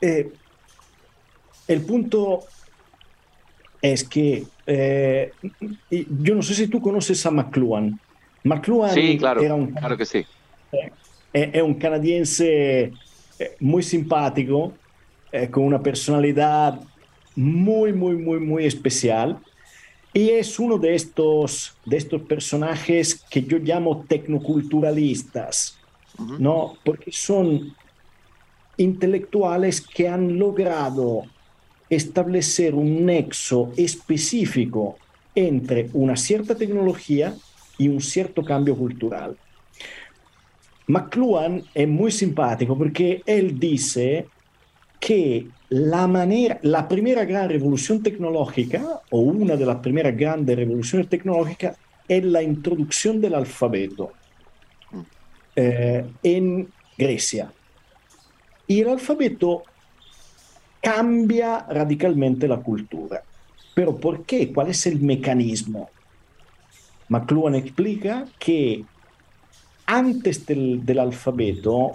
el 0.00 1.80
punto 1.86 2.44
es 3.80 4.08
que 4.08 4.46
yo 5.90 6.34
no 6.34 6.42
sé 6.42 6.54
si 6.54 6.68
tú 6.68 6.80
conoces 6.80 7.24
a 7.26 7.30
McLuhan. 7.30 8.00
McLuhan 8.44 8.90
sí, 8.90 9.16
claro, 9.18 9.42
era 9.42 9.54
un, 9.54 9.72
claro 9.74 9.96
que 9.96 10.06
sí. 10.06 10.24
Es 11.32 11.62
un 11.62 11.74
canadiense 11.74 12.92
muy 13.60 13.82
simpático, 13.82 14.72
con 15.50 15.64
una 15.64 15.82
personalidad 15.82 16.80
muy, 17.36 17.92
muy, 17.92 18.16
muy, 18.16 18.40
muy 18.40 18.64
especial. 18.64 19.38
Y 20.12 20.30
es 20.30 20.58
uno 20.58 20.78
de 20.78 20.94
estos, 20.94 21.76
de 21.84 21.98
estos 21.98 22.22
personajes 22.22 23.22
que 23.30 23.42
yo 23.42 23.58
llamo 23.58 24.04
tecnoculturalistas, 24.08 25.78
¿no? 26.38 26.74
Porque 26.84 27.12
son 27.12 27.74
intelectuales 28.78 29.80
que 29.80 30.08
han 30.08 30.38
logrado 30.38 31.24
establecer 31.90 32.74
un 32.74 33.04
nexo 33.04 33.70
específico 33.76 34.96
entre 35.34 35.90
una 35.92 36.16
cierta 36.16 36.54
tecnología 36.54 37.34
y 37.76 37.88
un 37.88 38.00
cierto 38.00 38.42
cambio 38.42 38.76
cultural. 38.76 39.36
McLuhan 40.88 41.62
es 41.74 41.86
muy 41.86 42.10
simpático 42.10 42.76
porque 42.76 43.22
él 43.26 43.58
dice 43.58 44.26
que 44.98 45.46
la 45.68 46.06
manera, 46.06 46.58
la 46.62 46.88
primera 46.88 47.24
gran 47.24 47.48
revolución 47.48 48.02
tecnológica, 48.02 49.02
o 49.10 49.20
una 49.20 49.54
de 49.54 49.66
las 49.66 49.76
primeras 49.76 50.16
grandes 50.16 50.56
revoluciones 50.56 51.08
tecnológicas, 51.08 51.76
es 52.08 52.24
la 52.24 52.42
introducción 52.42 53.20
del 53.20 53.34
alfabeto 53.34 54.12
eh, 55.54 56.06
en 56.22 56.68
Grecia. 56.96 57.52
Y 58.66 58.80
el 58.80 58.88
alfabeto 58.88 59.62
cambia 60.80 61.66
radicalmente 61.68 62.48
la 62.48 62.60
cultura. 62.60 63.22
¿Pero 63.74 63.96
por 63.96 64.24
qué? 64.24 64.50
¿Cuál 64.52 64.68
es 64.68 64.86
el 64.86 65.00
mecanismo? 65.00 65.90
McLuhan 67.08 67.54
explica 67.54 68.24
que 68.38 68.84
antes 69.88 70.44
del, 70.44 70.98
alfabeto 70.98 71.92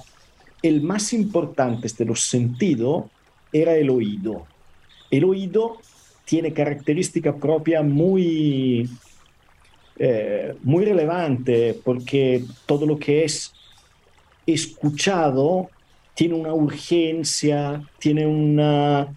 el 0.63 0.81
más 0.81 1.13
importante 1.13 1.87
de 1.95 2.05
los 2.05 2.21
sentidos 2.21 3.05
era 3.51 3.75
el 3.75 3.91
oído. 3.91 4.47
El 5.11 5.25
oído 5.25 5.77
tiene 6.25 6.53
característica 6.53 7.35
propia 7.35 7.83
muy, 7.83 8.89
eh, 9.99 10.55
muy 10.63 10.85
relevante 10.85 11.79
porque 11.83 12.43
todo 12.65 12.87
lo 12.87 12.97
que 12.97 13.25
es 13.25 13.53
escuchado 14.47 15.69
tiene 16.15 16.33
una 16.33 16.53
urgencia, 16.53 17.83
tiene 17.99 18.25
una 18.25 19.07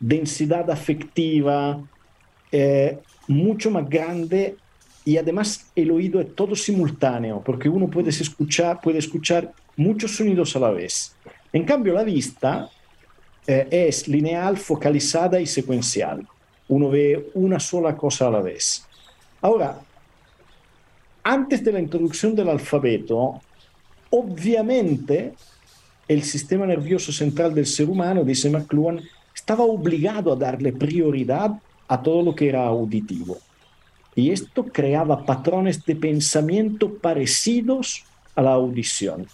densidad 0.00 0.70
afectiva 0.70 1.86
eh, 2.50 2.98
mucho 3.28 3.70
más 3.70 3.86
grande 3.90 4.56
y 5.06 5.18
además 5.18 5.70
el 5.76 5.92
oído 5.92 6.20
es 6.20 6.34
todo 6.34 6.56
simultáneo 6.56 7.40
porque 7.40 7.68
uno 7.68 7.86
puede 7.86 8.10
escuchar, 8.10 8.80
puede 8.80 8.98
escuchar 8.98 9.52
muchos 9.76 10.16
sonidos 10.16 10.56
a 10.56 10.58
la 10.58 10.70
vez. 10.70 11.14
En 11.52 11.64
cambio, 11.64 11.94
la 11.94 12.02
vista 12.02 12.68
eh, 13.46 13.68
es 13.70 14.08
lineal, 14.08 14.56
focalizada 14.56 15.40
y 15.40 15.46
secuencial. 15.46 16.26
Uno 16.66 16.90
ve 16.90 17.30
una 17.34 17.60
sola 17.60 17.96
cosa 17.96 18.26
a 18.26 18.32
la 18.32 18.40
vez. 18.40 18.84
Ahora, 19.40 19.78
antes 21.22 21.62
de 21.62 21.70
la 21.70 21.78
introducción 21.78 22.34
del 22.34 22.48
alfabeto, 22.48 23.40
obviamente 24.10 25.34
el 26.08 26.24
sistema 26.24 26.66
nervioso 26.66 27.12
central 27.12 27.54
del 27.54 27.66
ser 27.66 27.88
humano, 27.88 28.24
dice 28.24 28.50
McLuhan, 28.50 29.00
estaba 29.32 29.62
obligado 29.62 30.32
a 30.32 30.36
darle 30.36 30.72
prioridad 30.72 31.52
a 31.86 32.02
todo 32.02 32.24
lo 32.24 32.34
que 32.34 32.48
era 32.48 32.66
auditivo. 32.66 33.38
Y 34.16 34.32
esto 34.32 34.64
creaba 34.64 35.24
patrones 35.24 35.84
de 35.84 35.94
pensamiento 35.94 36.92
parecidos 36.94 38.04
a 38.34 38.42
la 38.42 38.52
audición 38.52 39.28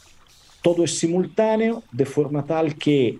todo 0.62 0.84
es 0.84 0.98
simultáneo 0.98 1.82
de 1.90 2.06
forma 2.06 2.44
tal 2.44 2.76
que 2.76 3.18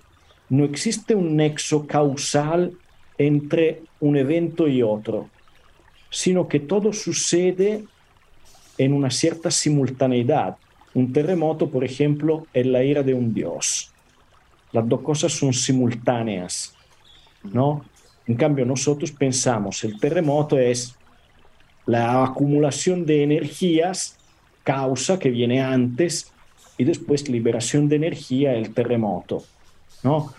no 0.48 0.64
existe 0.64 1.14
un 1.14 1.37
nexo 1.37 1.87
causal 1.87 2.72
entre 3.18 3.83
un 4.01 4.16
evento 4.16 4.68
y 4.68 4.83
otro, 4.83 5.29
sino 6.09 6.46
que 6.48 6.61
todo 6.61 6.92
sucede 6.92 7.85
en 8.79 8.92
una 8.94 9.11
cierta 9.11 9.51
simultaneidad. 9.51 10.57
Un 10.94 11.12
terremoto, 11.12 11.68
por 11.68 11.85
ejemplo, 11.85 12.46
es 12.53 12.66
la 12.66 12.85
ira 12.85 13.03
de 13.03 13.14
un 13.14 13.35
dios. 13.35 13.92
Las 14.72 14.88
dos 14.88 15.01
cosas 15.01 15.33
son 15.33 15.53
simultáneas, 15.53 16.75
¿no? 17.42 17.85
En 18.27 18.37
cambio, 18.37 18.64
nosotros 18.64 19.11
pensamos, 19.11 19.83
el 19.85 19.98
terremoto 19.98 20.59
es 20.59 20.94
la 21.87 22.25
acumulación 22.25 23.07
de 23.07 23.23
energías, 23.23 24.18
causa 24.64 25.18
que 25.18 25.31
viene 25.31 25.61
antes 25.61 26.33
y 26.79 26.85
después 26.85 27.29
liberación 27.29 27.88
de 27.88 27.97
energía, 27.97 28.55
el 28.55 28.73
terremoto. 28.73 29.45
¿no? 30.03 30.33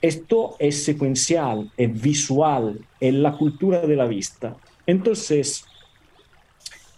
Esto 0.00 0.56
es 0.58 0.84
secuencial, 0.84 1.70
es 1.76 2.00
visual, 2.00 2.80
es 3.00 3.14
la 3.14 3.32
cultura 3.32 3.80
de 3.80 3.96
la 3.96 4.06
vista. 4.06 4.56
Entonces, 4.86 5.64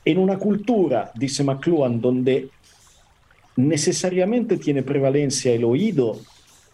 en 0.04 0.18
una 0.18 0.38
cultura, 0.38 1.10
dice 1.14 1.42
McLuhan, 1.42 2.00
donde 2.00 2.50
necesariamente 3.56 4.56
tiene 4.58 4.82
prevalencia 4.82 5.52
el 5.52 5.64
oído, 5.64 6.18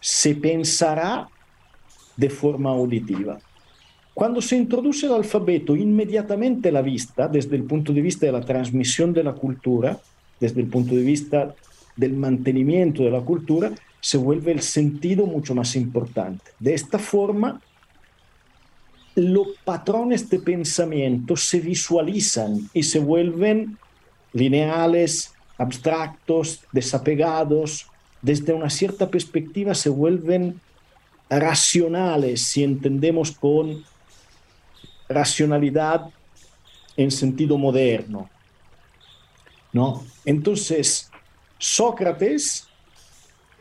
se 0.00 0.34
pensará 0.34 1.28
de 2.16 2.30
forma 2.30 2.70
auditiva. 2.70 3.38
Cuando 4.16 4.40
se 4.40 4.56
introduce 4.56 5.04
el 5.04 5.12
alfabeto, 5.12 5.76
inmediatamente 5.76 6.72
la 6.72 6.80
vista, 6.80 7.28
desde 7.28 7.54
el 7.54 7.64
punto 7.64 7.92
de 7.92 8.00
vista 8.00 8.24
de 8.24 8.32
la 8.32 8.40
transmisión 8.40 9.12
de 9.12 9.22
la 9.22 9.34
cultura, 9.34 9.98
desde 10.40 10.62
el 10.62 10.68
punto 10.68 10.94
de 10.94 11.02
vista 11.02 11.54
del 11.96 12.14
mantenimiento 12.14 13.02
de 13.02 13.10
la 13.10 13.20
cultura, 13.20 13.72
se 14.00 14.16
vuelve 14.16 14.52
el 14.52 14.62
sentido 14.62 15.26
mucho 15.26 15.54
más 15.54 15.76
importante. 15.76 16.42
De 16.58 16.72
esta 16.72 16.98
forma, 16.98 17.60
los 19.16 19.48
patrones 19.66 20.30
de 20.30 20.38
pensamiento 20.38 21.36
se 21.36 21.60
visualizan 21.60 22.70
y 22.72 22.84
se 22.84 23.00
vuelven 23.00 23.76
lineales, 24.32 25.34
abstractos, 25.58 26.64
desapegados. 26.72 27.86
Desde 28.22 28.54
una 28.54 28.70
cierta 28.70 29.10
perspectiva 29.10 29.74
se 29.74 29.90
vuelven 29.90 30.58
racionales, 31.28 32.44
si 32.44 32.64
entendemos 32.64 33.30
con 33.30 33.84
racionalidad 35.08 36.10
en 36.96 37.10
sentido 37.10 37.58
moderno. 37.58 38.28
¿no? 39.72 40.04
Entonces, 40.24 41.10
Sócrates 41.58 42.66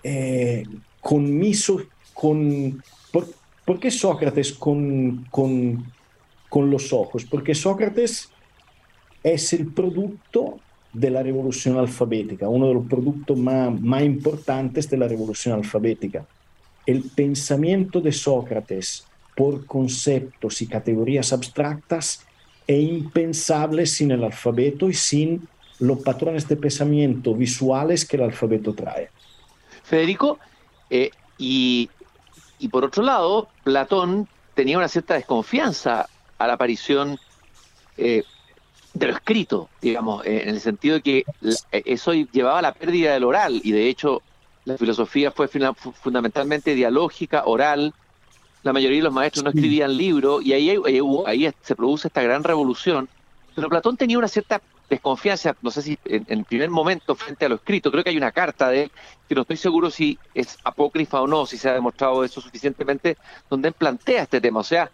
eh, 0.03 0.63
con 1.01 1.37
miso, 1.37 1.81
con... 2.13 2.81
Por, 3.65 3.79
qué 3.79 3.89
Sócrates 3.89 4.53
con, 4.53 5.25
con, 5.31 5.91
con 6.47 6.69
los 6.69 6.93
ojos? 6.93 7.25
Porque 7.25 7.55
Sócrates 7.55 8.29
es 9.23 9.53
el 9.53 9.73
producto 9.73 10.59
de 10.93 11.09
la 11.09 11.23
revolución 11.23 11.77
alfabética, 11.77 12.47
uno 12.47 12.67
de 12.67 12.75
los 12.75 12.85
productos 12.85 13.37
más, 13.37 13.81
más 13.81 14.03
importantes 14.03 14.89
de 14.89 14.97
la 14.97 15.07
revolución 15.07 15.55
alfabética. 15.55 16.25
El 16.85 17.01
pensamiento 17.03 17.99
de 17.99 18.11
Sócrates 18.11 19.05
por 19.35 19.65
conceptos 19.65 20.61
y 20.61 20.67
categorías 20.67 21.33
abstractas 21.33 22.25
es 22.65 22.83
impensable 22.83 23.85
sin 23.85 24.11
el 24.11 24.23
alfabeto 24.23 24.89
y 24.89 24.93
sin 24.93 25.47
los 25.79 25.99
patrones 25.99 26.47
de 26.47 26.55
pensamiento 26.55 27.35
visuales 27.35 28.05
que 28.05 28.15
el 28.17 28.23
alfabeto 28.23 28.73
trae. 28.73 29.09
Federico, 29.83 30.39
eh, 30.89 31.11
y, 31.37 31.89
por 32.71 32.85
otro 32.85 33.03
lado, 33.03 33.49
Platón 33.63 34.27
tenía 34.53 34.77
una 34.77 34.87
cierta 34.87 35.15
desconfianza 35.15 36.07
a 36.37 36.47
la 36.47 36.53
aparición 36.53 37.19
eh, 37.97 38.23
de 38.93 39.07
lo 39.07 39.13
escrito, 39.13 39.69
digamos, 39.81 40.25
eh, 40.25 40.43
en 40.43 40.49
el 40.49 40.61
sentido 40.61 40.95
de 40.95 41.01
que 41.01 41.25
eso 41.71 42.13
llevaba 42.13 42.59
a 42.59 42.61
la 42.61 42.73
pérdida 42.73 43.13
del 43.13 43.25
oral, 43.25 43.59
y 43.63 43.73
de 43.73 43.89
hecho 43.89 44.21
la 44.63 44.77
filosofía 44.77 45.31
fue 45.31 45.47
fundamentalmente 45.47 46.73
dialógica, 46.73 47.43
oral, 47.45 47.93
la 48.65 48.73
mayoría 48.73 48.97
de 48.97 49.03
los 49.03 49.13
maestros 49.13 49.43
no 49.43 49.51
escribían 49.51 49.95
libros, 49.95 50.43
y 50.43 50.51
ahí, 50.51 50.75
ahí 51.27 51.53
se 51.61 51.75
produce 51.75 52.07
esta 52.07 52.23
gran 52.23 52.43
revolución, 52.43 53.07
pero 53.53 53.69
Platón 53.69 53.95
tenía 53.95 54.17
una 54.17 54.27
cierta 54.27 54.59
desconfianza, 54.89 55.55
no 55.61 55.69
sé 55.69 55.83
si 55.83 55.99
en, 56.05 56.25
el 56.27 56.45
primer 56.45 56.71
momento 56.71 57.13
frente 57.13 57.45
a 57.45 57.49
lo 57.49 57.55
escrito, 57.55 57.91
creo 57.91 58.03
que 58.03 58.09
hay 58.09 58.17
una 58.17 58.31
carta 58.31 58.69
de 58.69 58.83
él, 58.83 58.91
que 59.29 59.35
no 59.35 59.41
estoy 59.41 59.57
seguro 59.57 59.91
si 59.91 60.17
es 60.33 60.57
apócrifa 60.63 61.21
o 61.21 61.27
no, 61.27 61.45
si 61.45 61.59
se 61.59 61.69
ha 61.69 61.73
demostrado 61.73 62.23
eso 62.23 62.41
suficientemente, 62.41 63.17
donde 63.51 63.67
él 63.67 63.75
plantea 63.75 64.23
este 64.23 64.41
tema. 64.41 64.61
O 64.61 64.63
sea, 64.63 64.89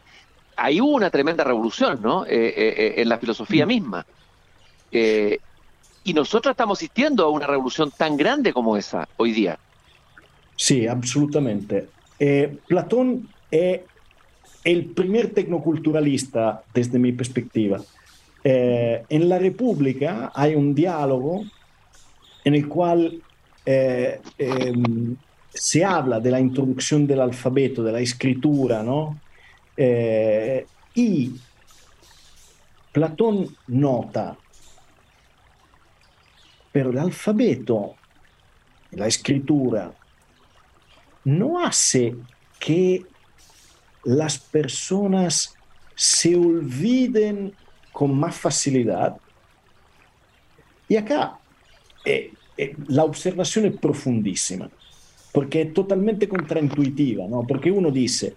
hay 0.58 0.82
una 0.82 1.10
tremenda 1.10 1.46
revolución, 1.46 2.02
¿no? 2.02 2.26
Eh, 2.26 2.30
eh, 2.30 2.54
eh, 2.58 2.94
en 2.98 3.08
la 3.08 3.18
filosofía 3.20 3.66
misma. 3.66 4.06
y 4.92 6.14
nosotros 6.14 6.52
estamos 6.52 6.78
asistiendo 6.78 7.24
a 7.24 7.30
una 7.30 7.48
revolución 7.48 7.90
tan 7.90 8.18
grande 8.18 8.52
como 8.52 8.76
esa 8.76 9.08
hoy 9.16 9.32
día. 9.32 9.58
Sí, 10.58 10.88
absolutamente. 10.88 11.88
Platón 12.68 13.30
es 13.52 13.82
el 14.64 14.86
primer 14.86 15.34
tecnoculturalista 15.34 16.64
desde 16.74 16.98
mi 16.98 17.12
perspectiva. 17.12 17.82
Eh, 18.44 19.04
en 19.10 19.30
la 19.30 19.38
República 19.38 20.32
hay 20.34 20.56
un 20.56 20.74
diálogo 20.74 21.44
en 22.44 22.56
el 22.56 22.68
cual 22.68 23.22
eh, 23.66 24.20
em, 24.38 25.16
se 25.54 25.86
habla 25.86 26.20
de 26.20 26.32
la 26.32 26.40
introducción 26.40 27.06
del 27.06 27.22
alfabeto, 27.22 27.84
de 27.84 27.92
la 27.92 28.00
escritura, 28.00 28.82
¿no? 28.82 29.20
Eh, 29.78 30.66
y 30.96 31.32
Platón 32.92 33.56
nota, 33.68 34.38
pero 36.72 36.90
el 36.90 36.98
alfabeto, 36.98 37.96
la 38.92 39.08
escritura, 39.08 39.94
no 41.24 41.64
hace 41.64 42.16
que 42.60 43.06
las 44.04 44.38
personas 44.38 45.56
se 45.96 46.36
olviden 46.36 47.54
con 47.92 48.18
más 48.18 48.36
facilidad. 48.36 49.18
Y 50.88 50.96
acá 50.98 51.40
eh, 52.06 52.34
eh, 52.58 52.76
la 52.88 53.04
observación 53.04 53.66
es 53.66 53.78
profundísima, 53.78 54.70
porque 55.32 55.62
es 55.62 55.74
totalmente 55.74 56.28
contraintuitiva, 56.28 57.28
¿no? 57.28 57.46
Porque 57.48 57.72
uno 57.72 57.92
dice, 57.92 58.36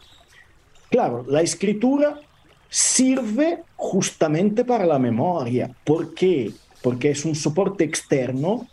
claro, 0.91 1.25
la 1.29 1.43
escritura 1.43 2.21
sirve 2.69 3.63
justamente 3.77 4.65
para 4.65 4.87
la 4.87 4.99
memoria. 4.99 5.75
¿Por 5.85 6.15
qué? 6.15 6.53
Porque 6.83 7.11
es 7.11 7.25
un 7.25 7.35
soporte 7.35 7.85
externo 7.85 8.67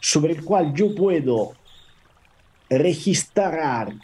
sobre 0.00 0.34
el 0.34 0.44
cual 0.44 0.72
yo 0.74 0.94
puedo 0.94 1.52
registrar, 2.70 3.94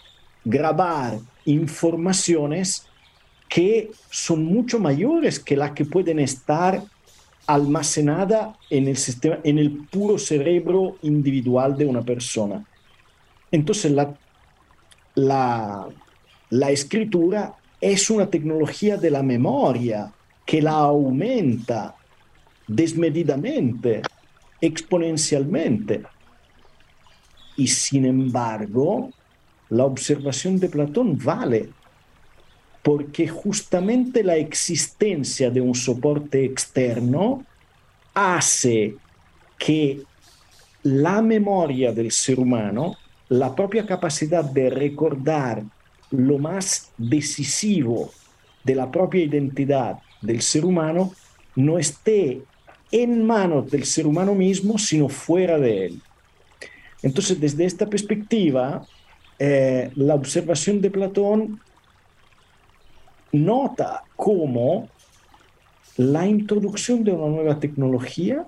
grabar 0.44 1.18
informaciones 1.44 2.86
que 3.48 3.90
son 4.10 4.44
mucho 4.44 4.78
mayores 4.78 5.38
que 5.38 5.56
las 5.56 5.72
que 5.72 5.84
pueden 5.84 6.18
estar 6.18 6.82
almacenadas 7.46 8.56
en 8.70 8.88
el, 8.88 8.96
sistema, 8.96 9.38
en 9.44 9.58
el 9.58 9.86
puro 9.86 10.18
cerebro 10.18 10.96
individual 11.02 11.76
de 11.76 11.86
una 11.86 12.02
persona. 12.02 12.64
Entonces, 13.50 13.92
la, 13.92 14.14
la, 15.14 15.86
la 16.50 16.70
escritura 16.70 17.54
es 17.80 18.10
una 18.10 18.28
tecnología 18.28 18.96
de 18.96 19.10
la 19.10 19.22
memoria 19.22 20.12
que 20.44 20.62
la 20.62 20.72
aumenta 20.72 21.94
desmedidamente, 22.66 24.02
exponencialmente. 24.60 26.02
Y 27.56 27.68
sin 27.68 28.06
embargo, 28.06 29.10
la 29.70 29.84
observación 29.84 30.58
de 30.58 30.68
Platón 30.68 31.18
vale 31.18 31.70
porque 32.82 33.26
justamente 33.26 34.22
la 34.22 34.36
existencia 34.36 35.50
de 35.50 35.60
un 35.62 35.74
soporte 35.74 36.44
externo 36.44 37.46
hace 38.12 38.94
que 39.58 40.02
la 40.82 41.22
memoria 41.22 41.92
del 41.92 42.12
ser 42.12 42.38
humano, 42.38 42.96
la 43.30 43.54
propia 43.54 43.86
capacidad 43.86 44.44
de 44.44 44.68
recordar 44.68 45.64
lo 46.10 46.38
más 46.38 46.92
decisivo 46.98 48.10
de 48.64 48.74
la 48.74 48.90
propia 48.90 49.24
identidad 49.24 49.98
del 50.20 50.42
ser 50.42 50.66
humano, 50.66 51.12
no 51.56 51.78
esté 51.78 52.42
en 52.92 53.26
manos 53.26 53.70
del 53.70 53.86
ser 53.86 54.06
humano 54.06 54.34
mismo, 54.34 54.78
sino 54.78 55.08
fuera 55.08 55.58
de 55.58 55.86
él. 55.86 56.02
Entonces, 57.02 57.40
desde 57.40 57.64
esta 57.64 57.86
perspectiva, 57.86 58.86
eh, 59.38 59.90
la 59.96 60.14
observación 60.14 60.80
de 60.80 60.90
Platón 60.90 61.60
nota 63.32 64.04
cómo 64.16 64.88
la 65.96 66.26
introducción 66.26 67.04
de 67.04 67.12
una 67.12 67.34
nueva 67.34 67.58
tecnología 67.58 68.44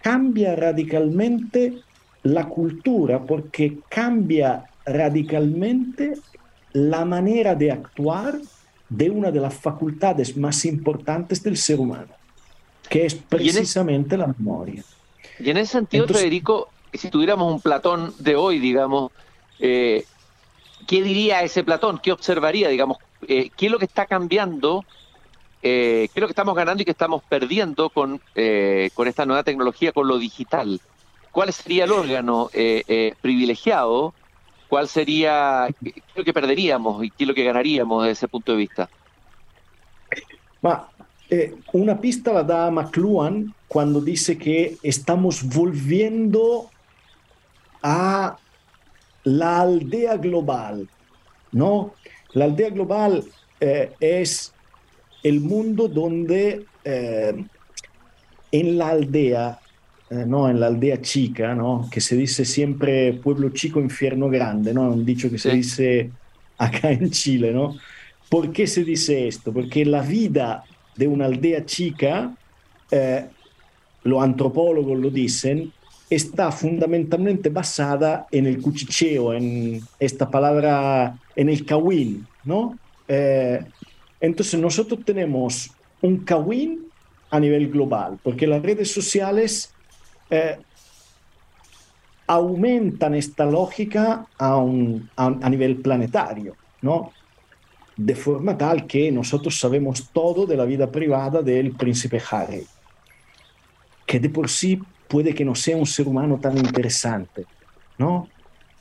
cambia 0.00 0.54
radicalmente 0.54 1.80
la 2.22 2.48
cultura 2.48 3.22
porque 3.22 3.78
cambia 3.88 4.64
radicalmente 4.84 6.14
la 6.72 7.04
manera 7.04 7.54
de 7.54 7.70
actuar 7.70 8.38
de 8.88 9.10
una 9.10 9.30
de 9.30 9.40
las 9.40 9.54
facultades 9.54 10.36
más 10.36 10.64
importantes 10.64 11.42
del 11.42 11.56
ser 11.56 11.80
humano, 11.80 12.12
que 12.88 13.06
es 13.06 13.14
precisamente 13.14 14.16
la 14.16 14.26
memoria. 14.26 14.84
Y 15.38 15.50
en 15.50 15.56
ese 15.56 15.72
sentido, 15.72 16.06
Federico, 16.06 16.68
si 16.92 17.08
tuviéramos 17.08 17.52
un 17.52 17.60
Platón 17.60 18.14
de 18.18 18.36
hoy, 18.36 18.58
digamos, 18.58 19.10
eh, 19.66 20.04
¿qué 20.86 21.02
diría 21.02 21.42
ese 21.42 21.64
Platón? 21.64 21.98
¿Qué 22.02 22.12
observaría, 22.12 22.68
digamos? 22.68 22.98
Eh, 23.26 23.50
¿qué 23.56 23.66
es 23.66 23.72
lo 23.72 23.78
que 23.78 23.86
está 23.86 24.04
cambiando? 24.04 24.84
¿Qué 25.62 26.10
es 26.14 26.20
lo 26.20 26.26
que 26.26 26.32
estamos 26.32 26.54
ganando 26.54 26.82
y 26.82 26.84
que 26.84 26.90
estamos 26.90 27.22
perdiendo 27.22 27.88
con, 27.88 28.20
eh, 28.34 28.90
con 28.92 29.08
esta 29.08 29.24
nueva 29.24 29.42
tecnología, 29.42 29.92
con 29.92 30.06
lo 30.06 30.18
digital? 30.18 30.78
¿Cuál 31.32 31.50
sería 31.54 31.84
el 31.84 31.92
órgano 31.92 32.50
privilegiado? 33.22 34.12
¿Cuál 34.68 34.86
sería, 34.86 35.68
qué 35.82 35.94
es 35.96 36.16
lo 36.16 36.24
que 36.24 36.34
perderíamos 36.34 37.02
y 37.02 37.10
qué 37.10 37.24
es 37.24 37.28
lo 37.28 37.34
que 37.34 37.44
ganaríamos 37.44 38.02
desde 38.02 38.12
ese 38.12 38.28
punto 38.28 38.52
de 38.52 38.58
vista? 38.58 38.90
una 41.72 42.00
pista 42.00 42.32
la 42.34 42.42
da 42.42 42.70
McLuhan 42.70 43.54
cuando 43.66 44.02
dice 44.02 44.36
que 44.36 44.76
estamos 44.82 45.42
volviendo 45.42 46.70
a 47.82 48.36
la 49.24 49.60
aldea 49.60 50.16
global, 50.16 50.88
¿no? 51.52 51.94
La 52.34 52.44
aldea 52.46 52.70
global 52.70 53.24
eh, 53.60 53.92
es 54.00 54.52
el 55.22 55.40
mundo 55.40 55.88
donde 55.88 56.66
eh, 56.84 57.44
en 58.52 58.78
la 58.78 58.88
aldea, 58.88 59.58
eh, 60.10 60.24
no 60.26 60.48
en 60.48 60.60
la 60.60 60.66
aldea 60.66 61.00
chica, 61.00 61.54
¿no? 61.54 61.88
que 61.90 62.00
se 62.00 62.16
dice 62.16 62.44
siempre 62.44 63.14
pueblo 63.14 63.50
chico, 63.50 63.80
infierno 63.80 64.28
grande, 64.28 64.74
¿no? 64.74 64.82
un 64.82 65.04
dicho 65.04 65.30
que 65.30 65.38
se 65.38 65.52
dice 65.52 66.10
acá 66.58 66.90
en 66.90 67.10
Chile. 67.10 67.52
¿no? 67.52 67.76
¿Por 68.28 68.52
qué 68.52 68.66
se 68.66 68.84
dice 68.84 69.28
esto? 69.28 69.52
Porque 69.52 69.84
la 69.84 70.02
vida 70.02 70.64
de 70.96 71.06
una 71.06 71.26
aldea 71.26 71.64
chica, 71.64 72.36
los 74.04 74.22
antropólogos 74.22 74.98
lo 74.98 75.10
dicen, 75.10 75.72
está 76.10 76.52
fundamentalmente 76.52 77.48
basada 77.48 78.26
en 78.30 78.46
el 78.46 78.60
cuchicheo, 78.60 79.32
en 79.34 79.80
esta 79.98 80.30
palabra, 80.30 81.18
en 81.34 81.48
el 81.48 81.64
kawin, 81.64 82.26
¿no? 82.44 82.78
Eh, 83.08 83.64
entonces 84.20 84.58
nosotros 84.60 85.00
tenemos 85.04 85.70
un 86.02 86.18
kawin 86.18 86.86
a 87.30 87.40
nivel 87.40 87.70
global, 87.70 88.18
porque 88.22 88.46
las 88.46 88.62
redes 88.62 88.92
sociales 88.92 89.72
eh, 90.30 90.58
aumentan 92.26 93.14
esta 93.14 93.44
lógica 93.44 94.26
a, 94.38 94.56
un, 94.56 95.10
a, 95.16 95.50
nivel 95.50 95.76
planetario, 95.76 96.56
¿no? 96.82 97.12
De 97.96 98.14
forma 98.14 98.56
tal 98.56 98.86
que 98.86 99.10
nosotros 99.12 99.58
sabemos 99.58 100.10
todo 100.12 100.46
de 100.46 100.56
la 100.56 100.64
vida 100.64 100.90
privada 100.90 101.42
del 101.42 101.72
príncipe 101.72 102.20
Harry, 102.30 102.66
que 104.06 104.20
de 104.20 104.30
por 104.30 104.48
sí 104.48 104.80
puede 105.14 105.32
que 105.32 105.44
no 105.44 105.54
sea 105.54 105.76
un 105.76 105.86
ser 105.86 106.08
humano 106.08 106.40
tan 106.40 106.58
interesante, 106.58 107.46
¿no? 107.98 108.28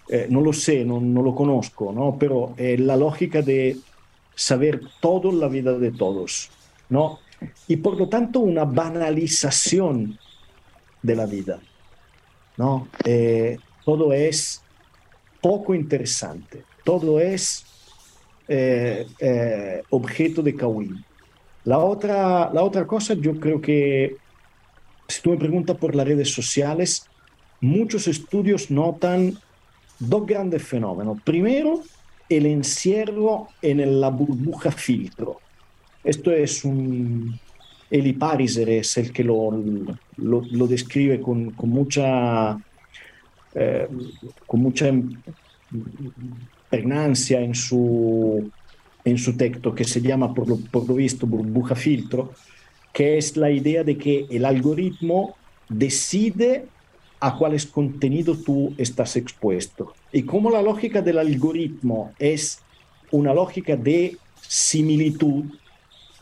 Eh, 0.10 0.26
no 0.32 0.42
lo 0.42 0.52
sé, 0.52 0.84
no, 0.84 1.00
no, 1.00 1.22
lo 1.22 1.36
conozco, 1.36 1.94
¿no? 1.94 2.18
Pero 2.18 2.56
eh, 2.58 2.76
la 2.76 2.98
lógica 2.98 3.44
de 3.44 3.78
saber 4.34 4.82
todo 5.00 5.32
la 5.32 5.48
vida 5.48 5.78
de 5.78 5.92
todos, 5.92 6.50
¿no? 6.90 7.20
Y 7.68 7.78
por 7.78 8.00
lo 8.00 8.10
tanto 8.10 8.40
una 8.40 8.66
banalización 8.66 10.18
de 11.04 11.16
la 11.16 11.28
vida, 11.28 11.60
¿no? 12.58 12.88
Eh, 13.06 13.60
todo 13.86 14.12
es 14.12 14.64
poco 15.40 15.76
interesante, 15.76 16.64
todo 16.84 17.20
es 17.20 17.64
objeto 19.92 20.42
de 20.42 20.56
Kawin. 20.56 21.06
La 21.66 21.78
otra, 21.78 22.52
la 22.52 22.64
otra 22.64 22.88
cosa, 22.88 23.14
yo 23.14 23.40
creo 23.40 23.62
que 23.62 24.23
si 25.14 25.22
tú 25.22 25.30
me 25.30 25.38
preguntas 25.38 25.78
por 25.78 25.96
las 25.96 26.08
redes 26.08 26.34
sociales, 26.34 27.06
muchos 27.62 28.08
estudios 28.08 28.72
notan 28.72 29.38
dos 30.00 30.26
grandes 30.26 30.64
fenómenos. 30.64 31.22
Primero, 31.22 31.82
el 32.28 32.46
encierro 32.48 33.50
en 33.62 34.02
la 34.02 34.10
burbuja 34.10 34.72
filtro. 34.72 35.40
Esto 36.04 36.32
es 36.32 36.66
un, 36.66 37.40
Eli 37.92 38.14
Pariser 38.14 38.70
es 38.70 38.98
el 38.98 39.12
que 39.12 39.24
lo, 39.24 39.52
lo, 40.18 40.68
describe 40.68 41.22
con, 41.22 41.52
con 41.52 41.70
mucha, 41.70 42.58
eh, 43.54 43.88
con 44.48 44.62
mucha 44.62 44.92
pregnancia 46.70 47.40
en 47.40 47.54
su, 47.54 48.50
en 49.06 49.18
su 49.20 49.38
texto, 49.38 49.76
que 49.76 49.84
se 49.84 50.02
llama 50.02 50.34
por 50.34 50.50
lo, 50.50 50.58
por 50.58 50.88
lo 50.90 50.96
visto 50.96 51.28
burbuja 51.28 51.76
filtro, 51.76 52.34
que 52.94 53.18
es 53.18 53.36
la 53.36 53.50
idea 53.50 53.84
de 53.84 53.98
que 53.98 54.28
el 54.30 54.46
algoritmo 54.46 55.36
decide 55.68 56.68
a 57.20 57.36
cuáles 57.38 57.66
contenidos 57.66 58.44
tú 58.44 58.74
estás 58.78 59.16
expuesto. 59.16 59.94
Y 60.12 60.24
como 60.24 60.52
la 60.52 60.62
lógica 60.62 61.02
del 61.02 61.18
algoritmo 61.18 62.14
es 62.20 62.62
una 63.12 63.34
lógica 63.34 63.76
de 63.76 64.18
similitud, 64.42 65.46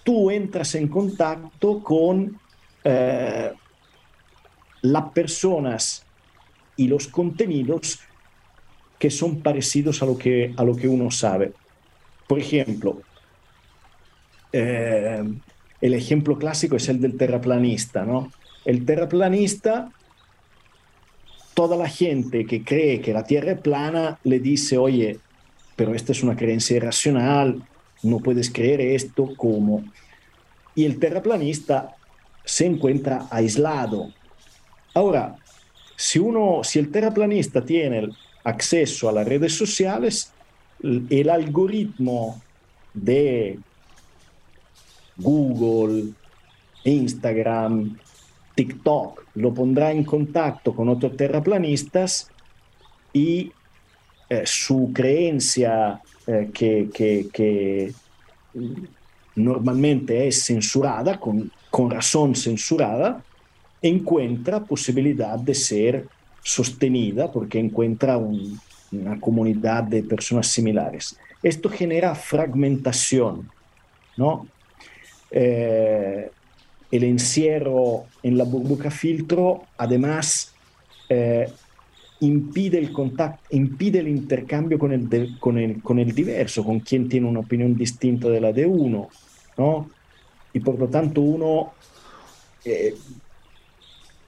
tú 0.04 0.32
entras 0.32 0.74
en 0.76 0.88
contacto 0.88 1.84
con 1.84 2.40
eh, 2.84 3.52
las 4.82 5.04
personas 5.12 6.06
y 6.78 6.88
los 6.88 7.08
contenidos 7.08 8.00
que 8.98 9.10
son 9.10 9.42
parecidos 9.42 10.02
a 10.02 10.06
lo 10.06 10.18
que, 10.18 10.54
a 10.56 10.64
lo 10.64 10.76
que 10.76 10.88
uno 10.88 11.12
sabe. 11.12 11.54
Por 12.28 12.40
ejemplo, 12.40 13.02
eh, 14.54 15.24
el 15.82 15.94
ejemplo 15.94 16.38
clásico 16.38 16.76
es 16.76 16.88
el 16.90 17.02
del 17.02 17.18
terraplanista, 17.18 18.06
¿no? 18.06 18.32
El 18.66 18.86
terraplanista 18.86 19.92
toda 21.54 21.78
la 21.78 21.90
gente 21.90 22.46
que 22.46 22.64
cree 22.64 23.02
que 23.02 23.14
la 23.14 23.24
Tierra 23.24 23.52
es 23.52 23.60
plana 23.60 24.20
le 24.24 24.40
dice, 24.40 24.78
oye, 24.78 25.20
pero 25.76 25.94
esta 25.94 26.12
es 26.12 26.24
una 26.24 26.36
creencia 26.36 26.78
irracional, 26.78 27.64
no 28.04 28.20
puedes 28.20 28.50
creer 28.50 28.82
esto, 28.82 29.34
¿cómo? 29.36 29.84
Y 30.76 30.86
el 30.86 31.00
terraplanista 31.00 31.96
se 32.44 32.66
encuentra 32.66 33.28
aislado. 33.30 34.10
Ahora, 34.94 35.36
si, 35.96 36.20
uno, 36.20 36.64
si 36.64 36.80
el 36.80 36.90
terraplanista 36.90 37.64
tiene 37.64 38.10
acceso 38.44 39.10
a 39.10 39.12
las 39.12 39.28
redes 39.28 39.56
sociales, 39.56 40.32
el 40.82 41.30
algoritmo 41.30 42.42
de 42.94 43.60
Google, 45.22 46.10
Instagram, 46.84 47.98
TikTok 48.56 49.26
lo 49.36 49.54
pondrá 49.54 49.92
en 49.92 50.04
contacto 50.04 50.76
con 50.76 50.90
otros 50.90 51.16
terraplanistas 51.16 52.30
y 53.14 53.52
eh, 54.30 54.44
su 54.46 54.92
creencia 54.94 56.02
eh, 56.28 56.50
que, 56.54 56.90
que, 57.32 57.94
normalmente 59.36 60.28
es 60.28 60.46
censurada, 60.46 61.20
con, 61.20 61.52
con 61.70 61.90
razón 61.90 62.36
censurada, 62.36 63.24
encuentra 63.82 64.64
posibilidad 64.64 65.40
de 65.40 65.56
ser 65.56 66.08
sostenida 66.44 67.32
porque 67.32 67.60
encuentra 67.60 68.18
una 68.18 69.20
comunidad 69.20 69.84
de 69.84 70.04
personas 70.04 70.48
similares. 70.48 71.18
Esto 71.42 71.70
genera 71.70 72.14
fragmentación, 72.14 73.50
¿no? 74.18 74.48
Eh, 75.32 76.30
el 76.92 77.04
encierro 77.06 78.06
en 78.22 78.38
la 78.38 78.44
burbuja 78.44 78.92
filtro 78.92 79.64
además 79.78 80.54
eh, 81.08 81.50
impide 82.20 82.78
el 82.78 82.92
contacto, 82.92 83.42
impide 83.52 84.00
el 84.00 84.08
intercambio 84.08 84.78
con 84.78 84.92
el, 84.92 85.40
con, 85.40 85.58
el, 85.58 85.82
con 85.82 86.00
el 86.00 86.14
diverso, 86.14 86.64
con 86.64 86.82
quien 86.82 87.10
tiene 87.10 87.28
una 87.28 87.40
opinión 87.40 87.76
distinta 87.76 88.30
de 88.30 88.42
la 88.42 88.52
de 88.52 88.66
uno, 88.66 89.10
¿no? 89.58 89.90
Y 90.54 90.60
por 90.60 90.78
lo 90.78 90.88
tanto 90.88 91.22
uno 91.22 91.74
eh, 92.64 92.94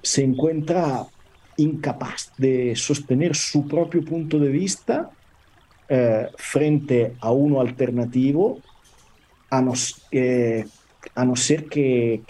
se 0.02 0.24
encuentra 0.24 1.06
incapaz 1.58 2.32
de 2.38 2.76
sostener 2.76 3.36
su 3.36 3.68
propio 3.68 4.04
punto 4.04 4.40
de 4.40 4.50
vista 4.50 5.12
eh, 5.88 6.30
frente 6.36 7.14
a 7.20 7.32
uno 7.32 7.62
alternativo, 7.62 8.60
a 9.50 9.62
nos, 9.62 10.02
a 11.16 11.26
no 11.26 11.36
ser 11.36 11.66
que, 11.66 12.22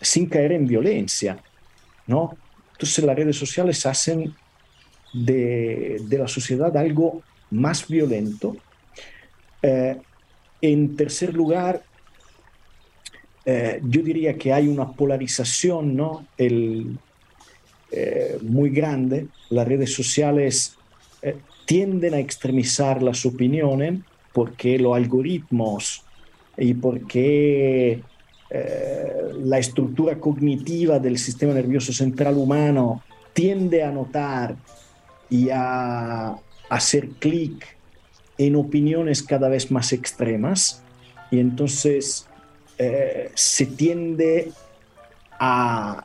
sin 0.00 0.26
caer 0.26 0.52
en 0.52 0.66
violencia, 0.66 1.38
¿no? 2.06 2.36
Entonces 2.72 3.04
las 3.04 3.16
redes 3.16 3.36
sociales 3.36 3.84
hacen 3.84 4.34
de, 5.12 6.00
de 6.02 6.18
la 6.18 6.28
sociedad 6.28 6.74
algo 6.76 7.22
más 7.50 7.86
violento. 7.86 8.56
Eh, 9.62 9.96
en 10.62 10.96
tercer 10.96 11.34
lugar, 11.34 11.82
eh, 13.44 13.80
yo 13.82 14.02
diría 14.02 14.36
que 14.36 14.52
hay 14.52 14.68
una 14.68 14.92
polarización 14.92 15.96
¿no? 15.96 16.26
El, 16.36 16.98
eh, 17.90 18.38
muy 18.42 18.70
grande. 18.70 19.28
Las 19.50 19.66
redes 19.66 19.92
sociales 19.92 20.76
tienden 21.66 22.14
a 22.14 22.18
extremizar 22.18 23.02
las 23.02 23.26
opiniones 23.26 24.00
porque 24.32 24.78
los 24.78 24.96
algoritmos 24.96 26.04
y 26.60 26.74
por 26.74 27.06
qué 27.06 28.02
eh, 28.50 29.32
la 29.42 29.58
estructura 29.58 30.20
cognitiva 30.20 30.98
del 30.98 31.18
sistema 31.18 31.54
nervioso 31.54 31.92
central 31.92 32.36
humano 32.36 33.02
tiende 33.32 33.82
a 33.82 33.90
notar 33.90 34.56
y 35.30 35.48
a 35.50 36.36
hacer 36.68 37.08
clic 37.18 37.66
en 38.36 38.56
opiniones 38.56 39.22
cada 39.22 39.48
vez 39.48 39.70
más 39.70 39.92
extremas 39.92 40.82
y 41.30 41.38
entonces 41.40 42.26
eh, 42.76 43.30
se 43.34 43.66
tiende 43.66 44.52
a, 45.38 46.04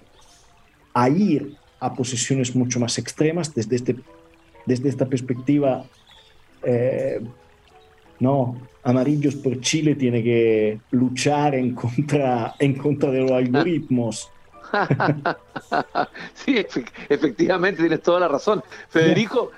a, 0.93 1.09
ir 1.09 1.55
a 1.81 1.93
posiciones 1.93 2.55
mucho 2.55 2.79
más 2.79 2.97
extremas 2.97 3.53
desde, 3.53 3.75
este, 3.75 3.95
desde 4.65 4.87
esta 4.87 5.05
perspectiva. 5.05 5.85
Eh, 6.63 7.21
no, 8.19 8.55
Amarillos 8.83 9.35
por 9.35 9.59
Chile 9.61 9.95
tiene 9.95 10.23
que 10.23 10.79
luchar 10.91 11.55
en 11.55 11.73
contra, 11.73 12.53
en 12.59 12.75
contra 12.75 13.09
de 13.11 13.21
los 13.21 13.31
algoritmos. 13.31 14.29
sí, 16.33 16.63
efectivamente, 17.09 17.81
tienes 17.81 18.01
toda 18.01 18.19
la 18.19 18.27
razón. 18.27 18.63
Federico, 18.89 19.51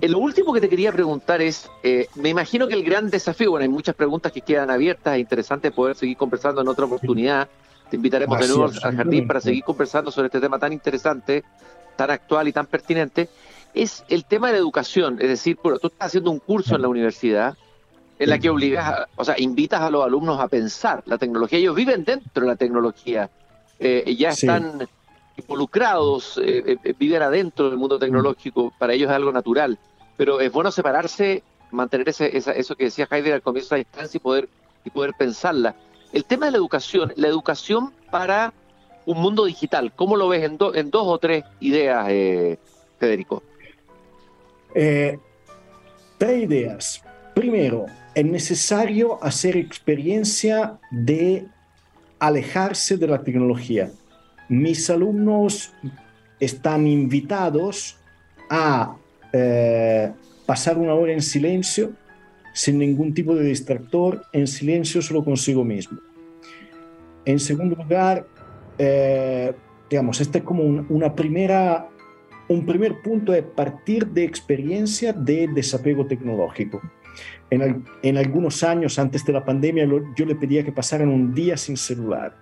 eh, 0.00 0.08
lo 0.08 0.18
último 0.18 0.52
que 0.52 0.60
te 0.60 0.68
quería 0.68 0.92
preguntar 0.92 1.40
es, 1.40 1.70
eh, 1.82 2.08
me 2.16 2.28
imagino 2.28 2.68
que 2.68 2.74
el 2.74 2.84
gran 2.84 3.08
desafío, 3.08 3.52
bueno, 3.52 3.62
hay 3.62 3.70
muchas 3.70 3.94
preguntas 3.94 4.32
que 4.32 4.42
quedan 4.42 4.70
abiertas, 4.70 5.14
es 5.14 5.20
interesante 5.20 5.70
poder 5.70 5.96
seguir 5.96 6.16
conversando 6.16 6.60
en 6.60 6.68
otra 6.68 6.84
oportunidad. 6.84 7.48
Te 7.88 7.96
invitaremos 7.96 8.38
de 8.38 8.48
nuevo 8.48 8.64
al 8.64 8.96
jardín 8.96 9.26
para 9.26 9.40
seguir 9.40 9.64
conversando 9.64 10.10
sobre 10.10 10.26
este 10.26 10.40
tema 10.40 10.58
tan 10.58 10.72
interesante, 10.72 11.44
tan 11.96 12.10
actual 12.10 12.48
y 12.48 12.52
tan 12.52 12.66
pertinente. 12.66 13.28
Es 13.72 14.04
el 14.08 14.24
tema 14.24 14.48
de 14.48 14.54
la 14.54 14.58
educación, 14.58 15.18
es 15.20 15.28
decir, 15.28 15.58
bueno, 15.62 15.78
tú 15.78 15.88
estás 15.88 16.08
haciendo 16.08 16.30
un 16.30 16.38
curso 16.38 16.76
en 16.76 16.82
la 16.82 16.88
universidad 16.88 17.56
en 18.24 18.30
la 18.30 18.38
que 18.38 18.48
obligas, 18.48 19.06
o 19.16 19.24
sea, 19.24 19.34
invitas 19.38 19.82
a 19.82 19.90
los 19.90 20.02
alumnos 20.02 20.40
a 20.40 20.48
pensar 20.48 21.02
la 21.04 21.18
tecnología. 21.18 21.58
Ellos 21.58 21.74
viven 21.74 22.04
dentro 22.04 22.42
de 22.42 22.46
la 22.46 22.56
tecnología, 22.56 23.30
eh, 23.78 24.14
ya 24.18 24.30
están 24.30 24.88
involucrados, 25.36 26.40
eh, 26.42 26.78
eh, 26.82 26.94
viven 26.98 27.20
adentro 27.20 27.68
del 27.68 27.78
mundo 27.78 27.98
tecnológico, 27.98 28.72
para 28.78 28.94
ellos 28.94 29.10
es 29.10 29.16
algo 29.16 29.30
natural. 29.30 29.78
Pero 30.16 30.40
es 30.40 30.50
bueno 30.50 30.70
separarse, 30.70 31.42
mantener 31.70 32.08
ese, 32.08 32.34
eso 32.34 32.76
que 32.76 32.84
decía 32.84 33.06
Heidegger 33.10 33.34
al 33.34 33.42
comienzo 33.42 33.74
de 33.74 33.82
la 33.82 33.84
distancia 33.84 34.16
y 34.16 34.20
poder, 34.20 34.48
y 34.84 34.90
poder 34.90 35.12
pensarla. 35.18 35.74
El 36.12 36.24
tema 36.24 36.46
de 36.46 36.52
la 36.52 36.58
educación, 36.58 37.12
la 37.16 37.28
educación 37.28 37.92
para 38.10 38.54
un 39.04 39.20
mundo 39.20 39.44
digital, 39.44 39.92
¿cómo 39.94 40.16
lo 40.16 40.28
ves 40.28 40.44
en, 40.44 40.56
en 40.74 40.90
dos 40.90 41.06
o 41.06 41.18
tres 41.18 41.44
ideas, 41.60 42.06
Federico? 42.98 43.42
tres 44.72 46.42
ideas. 46.42 47.02
Primero, 47.34 47.86
es 48.14 48.24
necesario 48.24 49.22
hacer 49.22 49.56
experiencia 49.56 50.78
de 50.90 51.46
alejarse 52.18 52.96
de 52.96 53.06
la 53.06 53.22
tecnología. 53.22 53.90
Mis 54.48 54.88
alumnos 54.88 55.72
están 56.38 56.86
invitados 56.86 57.98
a 58.50 58.96
eh, 59.32 60.12
pasar 60.46 60.78
una 60.78 60.94
hora 60.94 61.12
en 61.12 61.22
silencio, 61.22 61.92
sin 62.52 62.78
ningún 62.78 63.12
tipo 63.14 63.34
de 63.34 63.44
distractor, 63.44 64.22
en 64.32 64.46
silencio 64.46 65.02
solo 65.02 65.24
consigo 65.24 65.64
mismo. 65.64 65.98
En 67.24 67.40
segundo 67.40 67.74
lugar, 67.74 68.26
eh, 68.78 69.52
digamos, 69.90 70.20
este 70.20 70.38
es 70.38 70.44
como 70.44 70.62
una 70.62 71.14
primera, 71.14 71.88
un 72.48 72.64
primer 72.64 73.02
punto 73.02 73.32
de 73.32 73.42
partir 73.42 74.06
de 74.06 74.24
experiencia 74.24 75.12
de 75.12 75.48
desapego 75.48 76.06
tecnológico. 76.06 76.80
En, 77.50 78.16
algunos 78.16 78.62
años 78.62 78.98
antes 78.98 79.24
de 79.24 79.32
la 79.32 79.44
pandemia 79.44 79.86
yo 80.16 80.26
le 80.26 80.34
pedía 80.34 80.64
que 80.64 80.72
pasaran 80.72 81.08
un 81.08 81.32
día 81.34 81.56
sin 81.56 81.76
celular, 81.76 82.36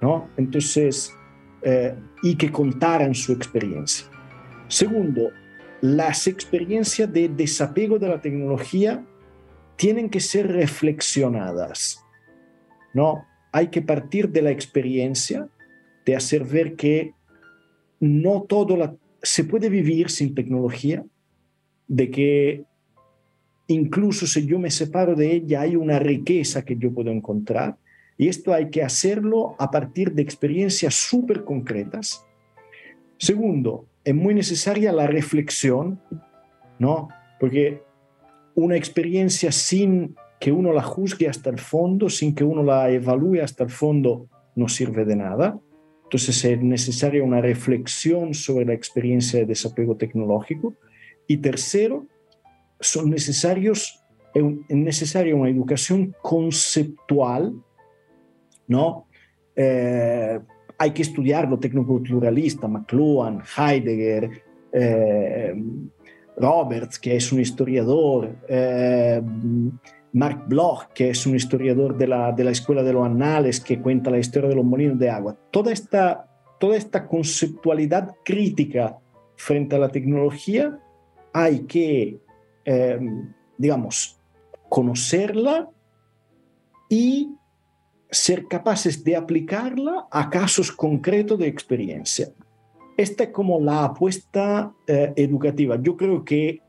¿no? 0.00 0.30
Entonces, 0.36 1.12
eh, 1.62 1.94
y 2.22 2.36
que 2.36 2.50
contaran 2.50 3.14
su 3.14 3.32
experiencia. 3.32 4.06
Segundo, 4.68 5.30
las 5.80 6.26
experiencias 6.26 7.12
de 7.12 7.28
desapego 7.28 7.98
de 7.98 8.08
la 8.08 8.20
tecnología 8.20 9.04
tienen 9.76 10.08
que 10.08 10.20
ser 10.20 10.50
reflexionadas, 10.50 12.02
¿no? 12.94 13.26
hay 13.54 13.68
que 13.68 13.82
partir 13.82 14.30
de 14.30 14.42
la 14.42 14.50
experiencia, 14.50 15.48
de 16.04 16.16
hacer 16.16 16.42
ver 16.42 16.74
que 16.74 17.14
no 18.00 18.42
todo 18.42 18.76
la, 18.76 18.96
se 19.22 19.44
puede 19.44 19.68
vivir 19.68 20.10
sin 20.10 20.34
tecnología, 20.34 21.04
de 21.86 22.10
que 22.10 22.64
incluso 23.66 24.26
si 24.26 24.46
yo 24.46 24.58
me 24.58 24.70
separo 24.70 25.14
de 25.14 25.32
ella 25.32 25.62
hay 25.62 25.76
una 25.76 25.98
riqueza 25.98 26.64
que 26.64 26.76
yo 26.76 26.92
puedo 26.92 27.10
encontrar 27.10 27.76
y 28.16 28.28
esto 28.28 28.52
hay 28.52 28.70
que 28.70 28.82
hacerlo 28.82 29.56
a 29.58 29.70
partir 29.70 30.12
de 30.12 30.22
experiencias 30.22 30.94
súper 30.94 31.44
concretas. 31.44 32.24
Segundo, 33.18 33.86
es 34.04 34.14
muy 34.14 34.34
necesaria 34.34 34.92
la 34.92 35.06
reflexión, 35.06 36.00
¿no? 36.78 37.08
Porque 37.40 37.82
una 38.54 38.76
experiencia 38.76 39.50
sin 39.50 40.14
que 40.38 40.52
uno 40.52 40.72
la 40.72 40.82
juzgue 40.82 41.28
hasta 41.28 41.50
el 41.50 41.58
fondo, 41.58 42.08
sin 42.08 42.34
que 42.34 42.44
uno 42.44 42.62
la 42.62 42.90
evalúe 42.90 43.40
hasta 43.42 43.64
el 43.64 43.70
fondo, 43.70 44.28
no 44.54 44.68
sirve 44.68 45.04
de 45.04 45.16
nada. 45.16 45.58
Entonces 46.04 46.44
es 46.44 46.62
necesaria 46.62 47.24
una 47.24 47.40
reflexión 47.40 48.34
sobre 48.34 48.66
la 48.66 48.74
experiencia 48.74 49.40
de 49.40 49.46
desapego 49.46 49.96
tecnológico. 49.96 50.74
Y 51.26 51.38
tercero, 51.38 52.06
son 52.80 53.10
necesarios, 53.10 54.00
es 54.34 54.44
necesaria 54.68 55.34
una 55.34 55.48
educación 55.48 56.14
conceptual, 56.20 57.54
¿no? 58.66 59.06
Eh, 59.54 60.40
hay 60.78 60.90
que 60.90 61.02
estudiarlo, 61.02 61.58
tecnoculturalista, 61.58 62.66
McLuhan, 62.66 63.42
Heidegger, 63.56 64.42
eh, 64.72 65.54
Roberts, 66.36 66.98
que 66.98 67.16
es 67.16 67.32
un 67.32 67.40
historiador, 67.40 68.36
eh, 68.48 69.22
Mark 70.12 70.44
Bloch, 70.48 70.86
que 70.94 71.10
es 71.10 71.26
un 71.26 71.36
historiador 71.36 71.96
de 71.96 72.08
la, 72.08 72.32
de 72.32 72.44
la 72.44 72.50
Escuela 72.50 72.82
de 72.82 72.92
los 72.92 73.06
Anales, 73.06 73.60
que 73.60 73.80
cuenta 73.80 74.10
la 74.10 74.18
historia 74.18 74.48
de 74.48 74.56
los 74.56 74.64
molinos 74.64 74.98
de 74.98 75.10
agua. 75.10 75.36
Toda 75.50 75.72
esta, 75.72 76.26
toda 76.58 76.76
esta 76.76 77.06
conceptualidad 77.06 78.16
crítica 78.24 78.98
frente 79.36 79.76
a 79.76 79.78
la 79.78 79.88
tecnología 79.88 80.78
hay 81.32 81.60
que, 81.60 82.20
eh, 82.64 82.98
digamos, 83.58 84.18
conocerla 84.68 85.68
y 86.88 87.34
ser 88.10 88.46
capaces 88.46 89.02
de 89.04 89.16
aplicarla 89.16 90.06
a 90.10 90.30
casos 90.30 90.70
concretos 90.70 91.38
de 91.38 91.48
experiencia. 91.48 92.28
Esta 92.96 93.24
es 93.24 93.30
como 93.30 93.60
la 93.60 93.84
apuesta 93.84 94.72
eh, 94.86 95.12
educativa. 95.16 95.78
Yo 95.82 95.96
creo 95.96 96.24
que 96.24 96.60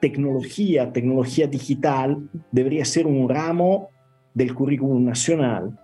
tecnología, 0.00 0.92
tecnología 0.92 1.46
digital, 1.46 2.28
debería 2.50 2.84
ser 2.84 3.06
un 3.06 3.28
ramo 3.28 3.90
del 4.32 4.54
currículum 4.54 5.04
nacional, 5.04 5.78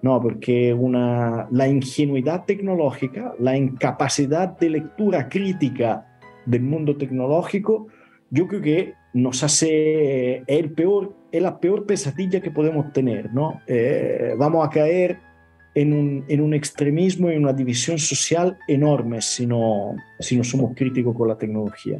¿no? 0.00 0.20
Porque 0.20 0.72
una, 0.72 1.46
la 1.50 1.68
ingenuidad 1.68 2.44
tecnológica, 2.46 3.34
la 3.38 3.56
incapacidad 3.56 4.58
de 4.58 4.70
lectura 4.70 5.28
crítica 5.28 6.06
del 6.46 6.62
mundo 6.62 6.96
tecnológico, 6.96 7.88
yo 8.30 8.46
creo 8.46 8.60
que 8.60 8.94
nos 9.14 9.42
hace 9.42 10.42
el 10.46 10.72
peor, 10.72 11.14
es 11.32 11.42
la 11.42 11.60
peor 11.60 11.86
pesadilla 11.86 12.40
que 12.40 12.50
podemos 12.50 12.92
tener, 12.92 13.32
¿no? 13.32 13.60
Eh, 13.66 14.34
vamos 14.36 14.66
a 14.66 14.70
caer 14.70 15.18
en 15.74 15.92
un, 15.92 16.24
en 16.28 16.40
un, 16.40 16.54
extremismo 16.54 17.30
y 17.30 17.36
una 17.36 17.52
división 17.52 17.98
social 17.98 18.58
enorme 18.66 19.22
si 19.22 19.46
no, 19.46 19.96
si 20.18 20.36
no 20.36 20.44
somos 20.44 20.74
críticos 20.74 21.16
con 21.16 21.28
la 21.28 21.38
tecnología. 21.38 21.98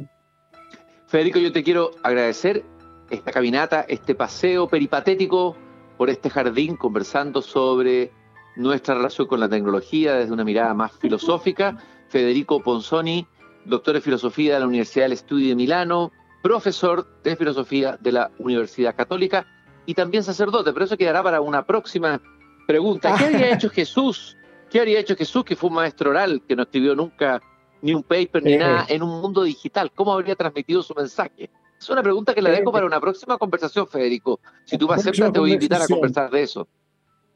Federico, 1.07 1.39
yo 1.39 1.51
te 1.51 1.63
quiero 1.63 1.91
agradecer 2.03 2.63
esta 3.09 3.31
caminata, 3.31 3.85
este 3.87 4.15
paseo 4.15 4.67
peripatético 4.67 5.55
por 5.97 6.09
este 6.09 6.29
jardín, 6.29 6.75
conversando 6.75 7.41
sobre 7.41 8.11
nuestra 8.55 8.95
relación 8.95 9.27
con 9.27 9.39
la 9.39 9.49
tecnología 9.49 10.13
desde 10.15 10.33
una 10.33 10.43
mirada 10.43 10.73
más 10.73 10.91
filosófica. 10.93 11.77
Federico 12.09 12.61
Ponzoni, 12.61 13.27
doctor 13.65 13.95
de 13.95 14.01
filosofía 14.01 14.55
de 14.55 14.59
la 14.59 14.67
Universidad 14.67 15.05
del 15.05 15.13
Estudio 15.13 15.49
de 15.49 15.55
Milano, 15.55 16.11
profesor 16.41 17.07
de 17.23 17.35
filosofía 17.35 17.97
de 17.99 18.11
la 18.11 18.31
Universidad 18.39 18.95
Católica 18.95 19.45
y 19.85 19.93
también 19.93 20.23
sacerdote, 20.23 20.71
pero 20.71 20.85
eso 20.85 20.97
quedará 20.97 21.23
para 21.23 21.41
una 21.41 21.65
próxima 21.65 22.21
pregunta. 22.67 23.15
¿Qué 23.17 23.25
habría 23.25 23.53
hecho 23.53 23.69
Jesús? 23.69 24.37
¿Qué 24.69 24.79
habría 24.79 24.99
hecho 24.99 25.15
Jesús, 25.15 25.43
que 25.43 25.55
fue 25.55 25.69
un 25.69 25.75
maestro 25.77 26.11
oral, 26.11 26.43
que 26.47 26.55
no 26.55 26.63
escribió 26.63 26.95
nunca 26.95 27.41
ni 27.81 27.93
un 27.93 28.03
paper 28.03 28.43
ni 28.43 28.53
eh, 28.53 28.57
nada, 28.57 28.85
en 28.87 29.01
un 29.01 29.21
mundo 29.21 29.43
digital? 29.43 29.91
¿Cómo 29.95 30.13
habría 30.13 30.35
transmitido 30.35 30.83
su 30.83 30.93
mensaje? 30.93 31.49
Es 31.79 31.89
una 31.89 32.03
pregunta 32.03 32.35
que 32.35 32.41
la 32.41 32.51
dejo 32.51 32.71
para 32.71 32.85
una 32.85 32.99
próxima 32.99 33.37
conversación, 33.37 33.87
Federico. 33.87 34.39
Si 34.65 34.77
tú 34.77 34.87
me 34.87 34.95
aceptas, 34.95 35.31
te 35.31 35.39
voy 35.39 35.51
a 35.51 35.53
invitar 35.53 35.81
a 35.81 35.87
conversar 35.87 36.29
de 36.29 36.43
eso. 36.43 36.67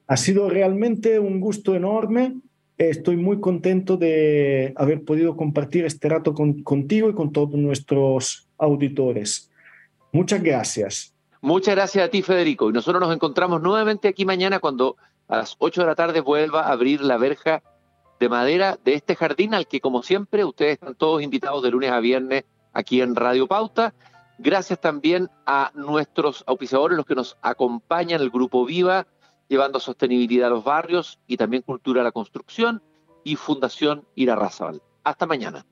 Ha 0.08 0.18
sido 0.18 0.50
realmente 0.50 1.18
un 1.18 1.40
gusto 1.40 1.76
enorme. 1.76 2.36
Estoy 2.78 3.16
muy 3.16 3.40
contento 3.40 3.98
de 3.98 4.74
haber 4.76 5.04
podido 5.06 5.38
compartir 5.38 5.86
este 5.86 6.10
rato 6.10 6.34
contigo 6.34 7.10
y 7.10 7.14
con 7.14 7.32
todos 7.32 7.52
nuestros 7.52 8.50
auditores. 8.64 9.52
Muchas 10.12 10.42
gracias. 10.42 11.14
Muchas 11.42 11.76
gracias 11.76 12.08
a 12.08 12.10
ti, 12.10 12.22
Federico. 12.22 12.70
Y 12.70 12.74
nosotros 12.74 13.02
nos 13.02 13.14
encontramos 13.14 13.62
nuevamente 13.62 14.08
aquí 14.08 14.26
mañana 14.26 14.60
cuando 14.60 14.96
a 15.28 15.38
las 15.38 15.56
8 15.60 15.82
de 15.82 15.88
la 15.88 15.96
tarde 15.96 16.22
vuelva 16.22 16.62
a 16.62 16.72
abrir 16.72 17.02
la 17.02 17.18
verja 17.18 17.64
de 18.20 18.30
madera 18.30 18.80
de 18.84 18.94
este 18.94 19.16
jardín 19.16 19.54
al 19.54 19.68
que, 19.68 19.82
como 19.82 20.04
siempre, 20.04 20.46
ustedes 20.46 20.74
están 20.74 20.96
todos 20.96 21.22
invitados 21.22 21.62
de 21.64 21.72
lunes 21.72 21.92
a 21.92 22.00
viernes 22.00 22.46
aquí 22.72 23.02
en 23.02 23.16
Radio 23.16 23.48
Pauta. 23.48 23.94
Gracias 24.38 24.80
también 24.80 25.30
a 25.46 25.72
nuestros 25.76 26.44
auspiciadores, 26.48 26.98
los 26.98 27.06
que 27.06 27.16
nos 27.16 27.38
acompañan, 27.42 28.22
el 28.22 28.30
Grupo 28.30 28.66
Viva, 28.66 29.08
llevando 29.48 29.80
sostenibilidad 29.80 30.48
a 30.48 30.52
los 30.52 30.64
barrios 30.64 31.20
y 31.28 31.38
también 31.38 31.64
cultura 31.64 32.02
a 32.02 32.04
la 32.04 32.12
construcción, 32.12 32.82
y 33.24 33.36
Fundación 33.36 34.06
Ira 34.16 34.38
Hasta 35.04 35.26
mañana. 35.26 35.66